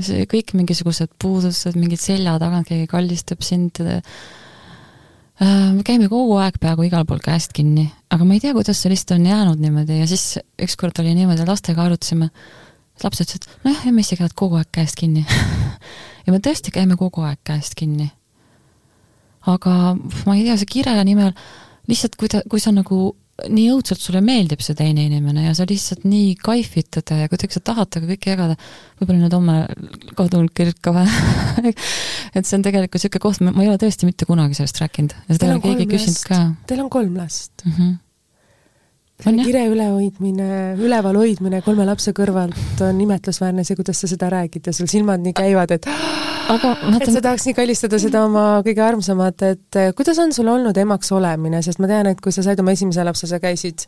[0.00, 3.82] see kõik mingisugused puudused, mingid selja tagant keegi kallistab sind,
[5.42, 8.78] Äh, me käime kogu aeg peaaegu igal pool käest kinni, aga ma ei tea, kuidas
[8.78, 12.28] see lihtsalt on jäänud niimoodi ja siis ükskord oli niimoodi, lastega arutasime,
[13.02, 15.24] lapsed ütlesid, nojah, emmisse käivad kogu aeg käest kinni
[16.26, 18.10] ja me tõesti käime kogu aeg käest kinni.
[19.50, 21.32] Aga ma ei tea, see kire nimel,
[21.90, 23.10] lihtsalt kui ta, kui sa nagu
[23.42, 27.56] nii õudselt sulle meeldib see teine inimene ja sa lihtsalt nii kaifid teda ja kuidagi
[27.56, 28.56] sa tahad temaga kõike jagada,
[29.00, 29.56] võib-olla nüüd homme
[30.18, 31.72] kadunud kirk ka või
[32.36, 35.34] et see on tegelikult niisugune koht, ma ei ole tõesti mitte kunagi sellest rääkinud ja
[35.34, 36.40] seda ei ole keegi küsinud ka.
[36.70, 37.76] Teil on kolm last mm?
[37.76, 38.00] -hmm
[39.22, 40.50] kire ülehoidmine,
[40.82, 45.22] üleval hoidmine kolme lapse kõrvalt on imetlusväärne, see, kuidas sa seda räägid ja sul silmad
[45.22, 45.88] nii käivad, et
[46.50, 46.98] aga vaata...
[46.98, 50.76] et sa tahaks nii kallistada seda oma kõige armsamat, et eh, kuidas on sul olnud
[50.78, 53.86] emaks olemine, sest ma tean, et kui sa said oma esimese lapse, sa käisid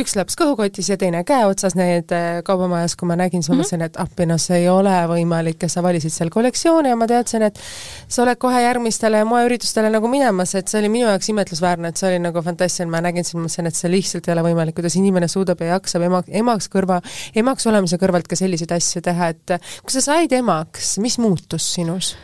[0.00, 3.58] üks laps kõhukotis ja teine käe otsas need eh, kaubamajas, kui ma nägin, siis ma
[3.58, 3.64] mhm.
[3.64, 7.08] mõtlesin, et appi, noh, see ei ole võimalik ja sa valisid seal kollektsioone ja ma
[7.10, 11.92] teadsin, et sa oled kohe järgmistele moeüritustele nagu minemas, et see oli minu jaoks imetlusväärne,
[11.92, 14.75] et see oli nagu fantastiline, ma nägin sind, mõtlesin, et see lihtsalt ei ole võimalik
[14.76, 17.00] kuidas inimene suudab ja jaksab ema, emaks kõrva,
[17.34, 22.14] emaks olemise kõrvalt ka selliseid asju teha, et kui sa said emaks, mis muutus sinus?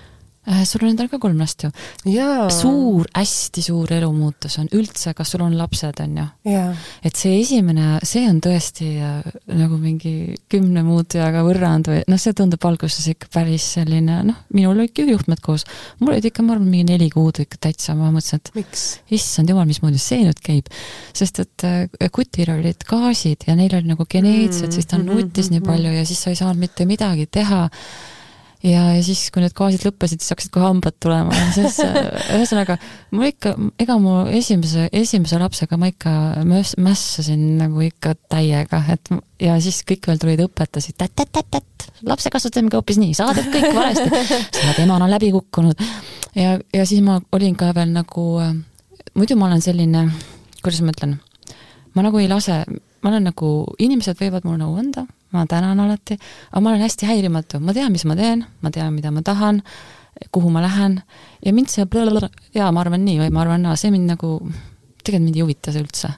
[0.42, 1.68] Äh, sul on endal ka kolm last ju.
[2.50, 6.24] suur, hästi suur elumuutus on üldse, kas sul on lapsed, on ju.
[7.06, 12.34] et see esimene, see on tõesti äh, nagu mingi kümne muutujaga võrrand või noh, see
[12.34, 15.62] tundub alguses ikka päris selline noh, minul olid ju juhtmed koos,
[16.00, 19.68] mul olid ikka, ma arvan, mingi neli kuud ikka täitsa, ma mõtlesin, et issand jumal,
[19.70, 20.72] mismoodi see nüüd käib.
[21.14, 24.74] sest et äh, kutil olid gaasid ja neil oli nagu geneetiliselt mm, -hmm.
[24.74, 25.60] siis ta nutis mm -hmm.
[25.60, 27.68] nii palju ja siis sa ei saanud mitte midagi teha
[28.62, 31.98] ja, ja siis, kui need gaasid lõppesid, siis hakkasid kohe hambad tulema, siis äh,
[32.36, 32.76] ühesõnaga,
[33.16, 36.12] ma ikka, ega mu esimese, esimese lapsega ma ikka
[36.48, 41.62] möss-, mässasin nagu ikka täiega, et ja siis kõik veel tulid, õpetasid tä-tä-tä-tä,
[42.08, 45.82] lapse kasvatamisega hoopis nii, sa teed kõik valesti, sa oled emana läbi kukkunud.
[46.38, 48.28] ja, ja siis ma olin ka veel nagu,
[49.18, 50.06] muidu ma olen selline,
[50.62, 51.18] kuidas ma ütlen,
[51.96, 52.62] ma nagu ei lase,
[53.02, 53.50] ma olen nagu,
[53.82, 56.18] inimesed võivad mulle nõu anda, ma tänan alati,
[56.50, 59.62] aga ma olen hästi häirimatu, ma tean, mis ma teen, ma tean, mida ma tahan,
[60.32, 61.00] kuhu ma lähen.
[61.44, 61.86] Ja mind see
[62.54, 63.18] jaa, ma arvan nii.
[63.22, 64.34] Või ma arvan naa, see mind nagu,
[65.02, 66.12] tegelikult mind ei huvita see üldse.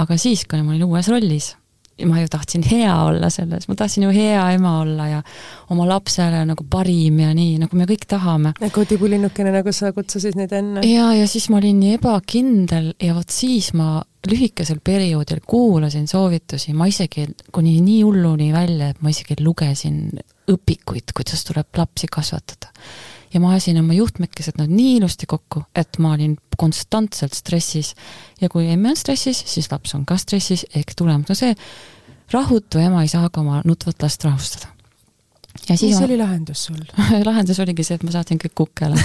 [0.00, 1.54] aga siis, kui ma olin uues rollis,
[2.08, 5.22] ma ju tahtsin hea olla selles, ma tahtsin ju hea ema olla ja
[5.70, 8.54] oma lapsele nagu parim ja nii, nagu me kõik tahame.
[8.72, 10.84] kotipulinukene, nagu sa kutsusid neid enne.
[10.86, 16.74] ja, ja siis ma olin nii ebakindel ja vot siis ma lühikesel perioodil kuulasin soovitusi,
[16.76, 20.10] ma isegi kuni nii hulluni välja, et ma isegi lugesin
[20.50, 22.72] õpikuid, kuidas tuleb lapsi kasvatada.
[23.34, 27.94] Ja ma ajasin oma juhtmekesed nad nii ilusti kokku, et ma olin konstantselt stressis.
[28.40, 31.54] ja kui emme on stressis, siis laps on ka stressis, ehk tulemus on see,
[32.32, 34.80] rahutu ema ei saa ka oma nutvat last rahustada
[35.68, 36.78] ja siis mis oli lahendus sul
[37.28, 38.98] lahendus oligi see, et ma saatsin kõik kukele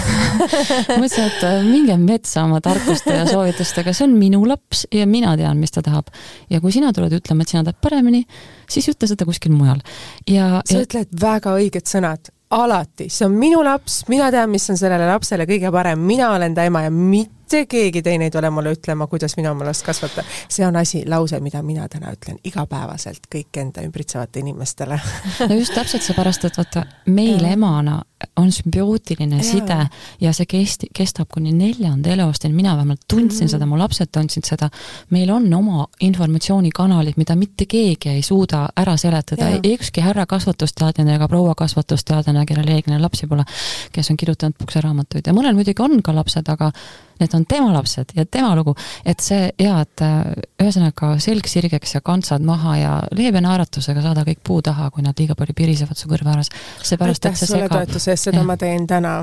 [1.01, 5.35] mõtlesin, et äh, minge metsa oma tarkuste ja soovitustega, see on minu laps ja mina
[5.39, 6.11] tean, mis ta tahab.
[6.49, 8.23] ja kui sina tuled ütlema, et sina tead paremini,
[8.69, 9.81] siis ütle seda kuskil mujal.
[10.29, 10.85] ja sa ja...
[10.85, 15.47] ütled väga õiged sõnad, alati, see on minu laps, mina tean, mis on sellele lapsele
[15.49, 19.05] kõige parem, mina olen ta ema ja mitte mitte keegi teine ei tule mulle ütlema,
[19.07, 20.23] kuidas mina oma last kasvatan.
[20.49, 24.99] see on asi, lause, mida mina täna ütlen igapäevaselt kõik enda ümbritsevate inimestele.
[25.49, 28.01] No just täpselt seepärast, et vaata, meil emana
[28.35, 29.43] on sümbiootiline ja.
[29.43, 29.77] side
[30.21, 33.51] ja see kesti, kestab kuni neljanda eluaastani, mina vähemalt tundsin mm -hmm.
[33.51, 34.69] seda, mu lapsed tundsid seda,
[35.09, 41.27] meil on oma informatsioonikanalid, mida mitte keegi ei suuda ära seletada, ükski härra kasvatusteadlane ega
[41.27, 43.43] proua kasvatusteadlane, kellel reeglina lapsi pole,
[43.91, 46.71] kes on kirjutanud pukseraamatuid ja mõnel muidugi on ka lapsed, aga
[47.19, 50.21] need on tema lapsed ja tema lugu, et see ja, et äh,
[50.61, 55.17] ühesõnaga selg sirgeks ja kantsad maha ja leebe naeratusega saada kõik puu taha, kui nad
[55.19, 56.51] liiga palju pirisevad su kõrva ääres.
[56.81, 57.73] see segab.
[57.77, 58.47] toetuse eest, seda ja.
[58.47, 59.17] ma teen täna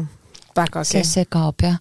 [0.57, 0.91] vägagi.
[0.95, 1.79] see segab jah.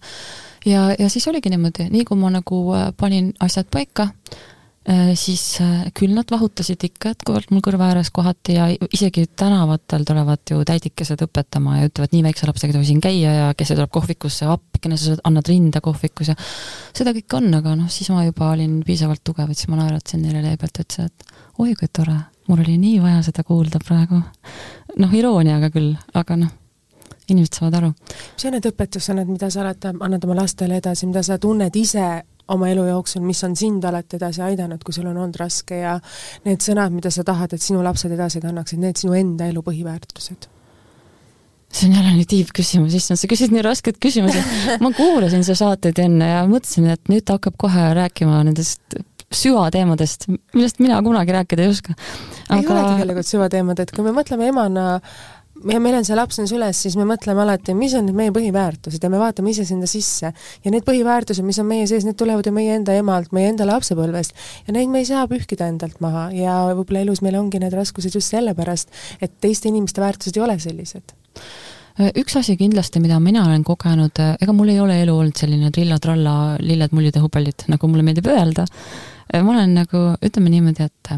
[0.64, 4.08] ja, ja, ja siis oligi niimoodi, nii kui ma nagu äh, panin asjad paika,
[5.14, 10.42] siis äh, küll nad vahutasid ikka jätkuvalt mul kõrva ääres kohati ja isegi tänavatel tulevad
[10.50, 14.48] ju täidikesed õpetama ja ütlevad, nii väikse lapsega tohi siin käia ja kes tuleb kohvikusse,
[14.50, 16.36] appikene, sa annad rinda kohvikus ja
[16.90, 20.24] seda kõike on, aga noh, siis ma juba olin piisavalt tugev, et siis ma naeratasin
[20.26, 22.18] neile leebelt, ütlesin, et oi kui tore,
[22.48, 24.18] mul oli nii vaja seda kuulda praegu.
[24.98, 26.50] noh, irooniaga küll, aga noh,
[27.30, 27.92] inimesed saavad aru.
[28.34, 32.08] mis on need õpetussõnad, mida sa oled, annad oma lastele edasi, mida sa tunned ise
[32.48, 35.98] oma elu jooksul, mis on sind alati edasi aidanud, kui sul on olnud raske ja
[36.46, 40.50] need sõnad, mida sa tahad, et sinu lapsed edasi kannaksid, need sinu enda elu põhiväärtused?
[41.72, 44.42] see on jälle nii tiibküsimus, issand, sa küsid nii raskeid küsimusi.
[44.84, 48.98] ma kuulasin su saateid enne ja mõtlesin, et nüüd ta hakkab kohe rääkima nendest
[49.32, 51.94] süvateemadest, millest mina kunagi rääkida ei oska.
[52.48, 52.60] Aga...
[52.60, 54.86] ei ole tegelikult süvateemad, et kui me mõtleme emana
[55.72, 58.32] ja meil on see laps on süles, siis me mõtleme alati, mis on need meie
[58.34, 60.32] põhiväärtused ja me vaatame ise sinna sisse.
[60.32, 63.66] ja need põhiväärtused, mis on meie sees, need tulevad ju meie enda emalt, meie enda
[63.68, 64.34] lapsepõlvest
[64.66, 68.14] ja neid me ei saa pühkida endalt maha ja võib-olla elus meil ongi need raskused
[68.14, 68.90] just sellepärast,
[69.20, 71.16] et teiste inimeste väärtused ei ole sellised
[72.16, 76.56] üks asi kindlasti, mida mina olen kogenud, ega mul ei ole elu olnud selline trilla-tralla
[76.64, 78.64] lilled, mullid ja hubelid, nagu mulle meeldib öelda.
[79.34, 81.12] ma olen nagu, ütleme niimoodi, et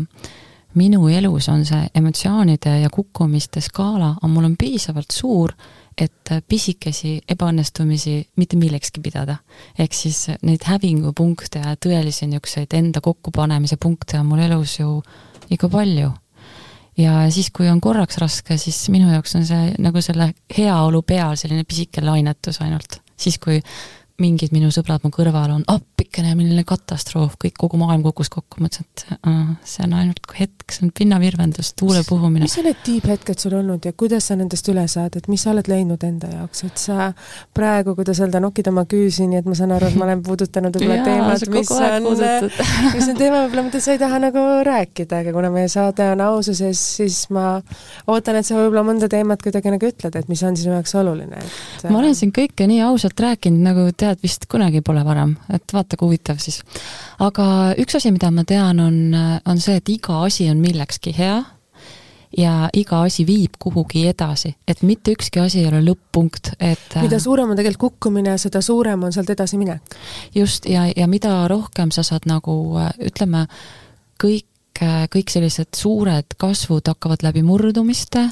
[0.75, 5.55] minu elus on see emotsioonide ja kukkumiste skaala, on mul on piisavalt suur,
[5.95, 9.37] et pisikesi ebaõnnestumisi mitte millekski pidada.
[9.79, 15.03] ehk siis neid hävingupunkte ja tõelisi niisuguseid enda kokkupanemise punkte on mul elus ju
[15.51, 16.11] ikka palju.
[16.99, 21.37] ja siis, kui on korraks raske, siis minu jaoks on see nagu selle heaolu peal
[21.37, 23.01] selline pisike lainetus ainult.
[23.17, 23.63] siis, kui
[24.19, 25.65] mingid minu sõbrad mu kõrval on
[26.05, 30.73] appikene, milline katastroof, kõik, kogu maailm kukkus kokku, mõtlesin, et uh, see on ainult hetk,
[30.73, 32.45] see on pinnavirvendus, tuule puhumine.
[32.45, 35.53] mis on need tiibhetked sul olnud ja kuidas sa nendest üle saad, et mis sa
[35.55, 37.09] oled leidnud enda jaoks, et sa
[37.57, 40.77] praegu, kuidas öelda, nokid oma küüsi, nii et ma saan aru, et ma olen puudutanud
[40.77, 42.09] võib-olla teemad, mis on,
[42.99, 46.25] mis on teema võib-olla, mida sa ei taha nagu rääkida, aga kuna meie saade on
[46.29, 47.57] aususes, siis ma
[48.11, 51.41] ootan, et sa võib-olla mõnda teemat kuidagi nagu ütled, et mis on sinu jaoks oluline,
[51.79, 55.75] et ma olen siin kõike nii ausalt rääkinud, nagu tead, vist kunagi pole varem, et
[55.75, 56.61] vaata kui huvitav siis.
[57.23, 58.97] aga üks asi, mida ma tean, on,
[59.45, 61.43] on see, et iga asi on millekski hea
[62.39, 67.21] ja iga asi viib kuhugi edasi, et mitte ükski asi ei ole lõpp-punkt, et mida
[67.23, 69.97] suurem on tegelikult kukkumine, seda suurem on sealt edasiminek.
[70.35, 72.57] just, ja, ja mida rohkem sa saad nagu
[72.99, 73.47] ütleme,
[74.23, 74.83] kõik,
[75.15, 78.29] kõik sellised suured kasvud hakkavad läbi murdumiste,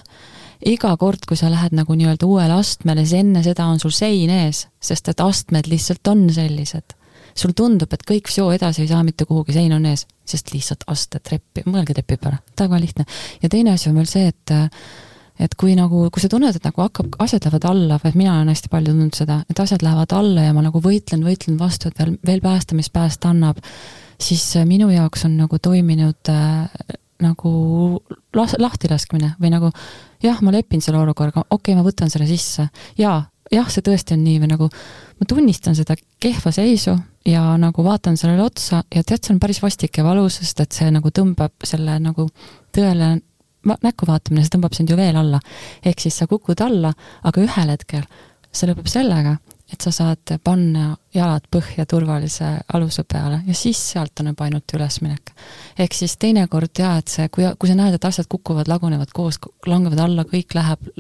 [0.67, 4.31] iga kord, kui sa lähed nagu nii-öelda uuele astmele, siis enne seda on sul sein
[4.31, 6.97] ees, sest et astmed lihtsalt on sellised.
[7.35, 10.85] Sul tundub, et kõik soo edasi ei saa mitte kuhugi, sein on ees, sest lihtsalt
[10.93, 13.07] aste treppi, mõelge trepi peale, väga lihtne.
[13.43, 14.55] ja teine asi on veel see, et
[15.43, 18.53] et kui nagu, kui sa tunned, et nagu hakkab, asjad lähevad alla, või mina olen
[18.53, 21.99] hästi palju tundnud seda, et asjad lähevad alla ja ma nagu võitlen, võitlen vastu, et
[21.99, 23.63] veel, veel päästa, mis päästa annab,
[24.23, 27.53] siis äh, minu jaoks on nagu toiminud äh, nagu
[28.37, 29.73] las-, lahtilaskmine või nagu
[30.23, 32.69] jah, ma lepin selle olukorraga, okei okay,, ma võtan selle sisse.
[32.99, 33.23] jaa,
[33.53, 36.97] jah, see tõesti on nii või nagu ma tunnistan seda kehva seisu
[37.29, 40.73] ja nagu vaatan sellele otsa ja tead, see on päris vastik ja valus, sest et
[40.79, 42.29] see nagu tõmbab selle nagu
[42.75, 43.15] tõele
[43.63, 45.41] näkku vaatamine, see tõmbab sind ju veel alla.
[45.85, 46.93] ehk siis sa kukud alla,
[47.23, 48.07] aga ühel hetkel
[48.53, 49.37] see lõpeb sellega,
[49.73, 54.75] et sa saad panna jalad põhja turvalise aluse peale ja siis sealt on juba ainult
[54.77, 55.33] ülesminek.
[55.79, 59.41] ehk siis teinekord jaa, et see, kui, kui sa näed, et asjad kukuvad, lagunevad koos,
[59.67, 60.93] langevad alla, kõik läheb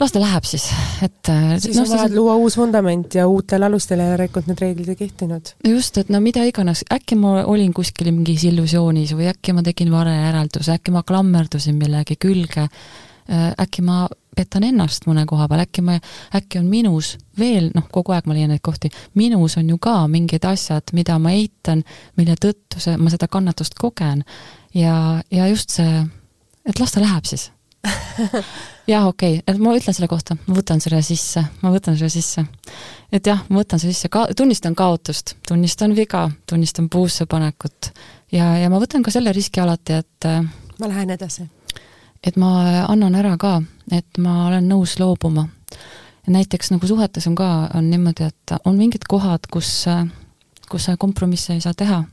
[0.00, 0.64] las ta läheb siis,
[1.04, 4.88] et äh, siis no, on vaja luua uus vundament ja uutel alustel järelikult need reeglid
[4.94, 5.52] ei kehtinud.
[5.66, 9.92] just, et no mida iganes, äkki ma olin kuskil mingis illusioonis või äkki ma tegin
[9.92, 12.68] vale järelduse, äkki ma klammerdusin millegi külge,
[13.28, 15.98] äh, äkki ma petan ennast mõne koha peal, äkki ma,
[16.38, 18.88] äkki on minus veel, noh, kogu aeg ma leian neid kohti,
[19.18, 21.84] minus on ju ka mingid asjad, mida ma eitan,
[22.16, 24.24] mille tõttu see, ma seda kannatust kogen
[24.72, 26.04] ja, ja just see,
[26.64, 27.50] et las ta läheb siis
[28.90, 32.10] jah, okei okay., et ma ütlen selle kohta, ma võtan selle sisse, ma võtan selle
[32.12, 32.44] sisse.
[33.12, 37.92] et jah, ma võtan selle sisse, ka-, tunnistan kaotust, tunnistan viga, tunnistan puusse panekut
[38.34, 40.42] ja, ja ma võtan ka selle riski alati, et äh,
[40.80, 41.46] ma lähen edasi.
[42.24, 43.60] et ma annan ära ka,
[43.92, 45.48] et ma olen nõus loobuma.
[46.26, 49.86] näiteks nagu suhetes on ka, on niimoodi, et on mingid kohad, kus,
[50.70, 52.04] kus sa kompromisse ei saa teha.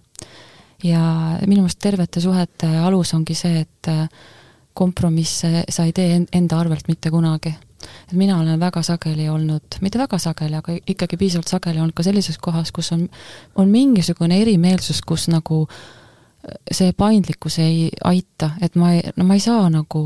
[0.84, 1.02] ja
[1.46, 3.94] minu meelest tervete suhete alus ongi see, et
[4.78, 7.56] kompromisse sa ei tee enda arvelt mitte kunagi.
[8.08, 12.04] et mina olen väga sageli olnud, mitte väga sageli, aga ikkagi piisavalt sageli olnud ka
[12.04, 13.08] sellises kohas, kus on,
[13.56, 15.78] on mingisugune erimeelsus, kus nagu äh,
[16.72, 20.02] see paindlikkus ei aita, et ma ei, no ma ei saa nagu,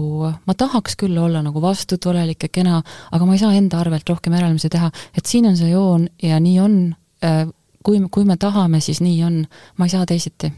[0.47, 4.36] ma tahaks küll olla nagu vastutulelik ja kena, aga ma ei saa enda arvelt rohkem
[4.38, 6.78] järelmisi teha, et siin on see joon ja nii on,
[7.26, 7.43] äh,
[7.84, 9.41] kui, kui me tahame, siis nii on,
[9.78, 10.53] ma ei saa teisiti.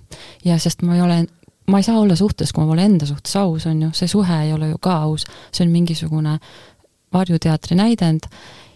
[0.45, 1.23] ja sest ma ei ole
[1.67, 4.39] ma ei saa olla suhtes, kui ma pole enda suhtes aus, on ju, see suhe
[4.45, 6.37] ei ole ju ka aus, see on mingisugune
[7.13, 8.27] varjuteatri näidend,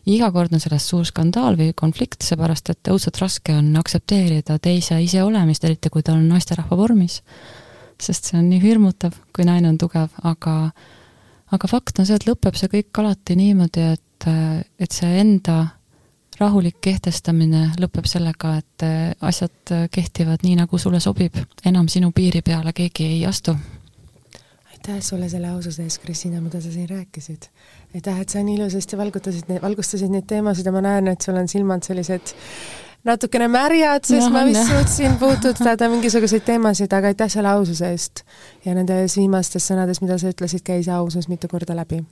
[0.07, 4.99] iga kord on sellest suur skandaal või konflikt, seepärast et õudselt raske on aktsepteerida teise
[5.03, 7.21] iseolemist, eriti kui ta on naisterahva vormis.
[7.99, 10.71] sest see on nii hirmutav, kui naine on tugev, aga
[11.51, 14.27] aga fakt on see, et lõpeb see kõik alati niimoodi, et,
[14.79, 15.76] et see enda
[16.39, 21.37] rahulik kehtestamine lõpeb sellega, et äh, asjad äh, kehtivad nii, nagu sulle sobib.
[21.65, 23.55] enam sinu piiri peale keegi ei astu.
[24.71, 27.49] aitäh sulle selle aususe eest, Kristina, mida sa siin rääkisid.
[27.95, 31.47] aitäh, et sa nii ilusasti valgutasid, valgustasid neid teemasid ja ma näen, et sul on
[31.47, 32.35] silmad sellised
[33.07, 38.23] natukene märjad, sest ja, ma vist suutsin puudutada mingisuguseid teemasid, aga aitäh selle aususe eest.
[38.65, 42.03] ja nendes viimastes sõnades, mida sa ütlesid, käis ausus mitu korda läbi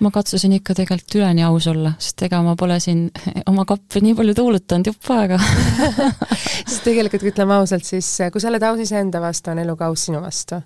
[0.00, 3.06] ma katsusin ikka tegelikult üleni aus olla, sest ega ma pole siin
[3.50, 8.66] oma kappi nii palju tuulutanud jupp aega sest tegelikult ütleme ausalt, siis kui sa oled
[8.68, 10.60] aus iseenda vastu, on elu ka aus sinu vastu.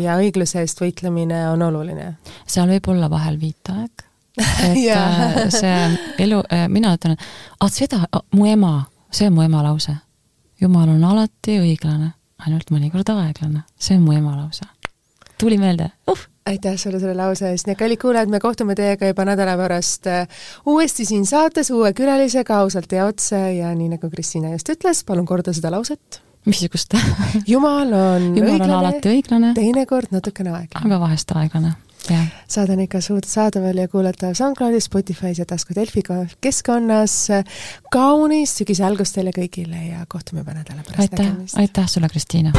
[0.00, 2.14] ja õigluse eest võitlemine on oluline.
[2.46, 4.06] seal võib olla vahel viitaeg,
[4.40, 5.76] et äh, see
[6.24, 8.74] elu, äh, mina ütlen, et seda, mu ema,
[9.12, 9.96] see on mu ema lause.
[10.60, 12.14] jumal on alati õiglane,
[12.46, 14.64] ainult mõnikord aeglane, see on mu ema lause.
[15.36, 16.29] tuli meelde uh!?
[16.46, 20.40] Aitäh sulle selle lause eest, et kallid kuulajad, me kohtume teiega juba nädala pärast äh,
[20.66, 25.28] uuesti siin saates uue külalisega ausalt ja otse ja nii nagu Kristina just ütles, palun
[25.28, 26.22] korda seda lauset.
[26.46, 26.96] missugust
[27.52, 29.54] jumal on jumal õiglane, on alati õiglane.
[29.54, 30.86] teinekord natukene aeglane.
[30.86, 31.74] aga vahest aeglane,
[32.08, 32.30] jah.
[32.48, 36.02] saade on ikka suud-, saadaval ja kuulatav SoundCloudis, Spotify's ja tasku Delfi
[36.40, 37.18] keskkonnas.
[37.92, 41.20] kaunist sügise algust teile kõigile ja kohtume juba nädala pärast.
[41.20, 42.56] aitäh, aitäh sulle, Kristiina!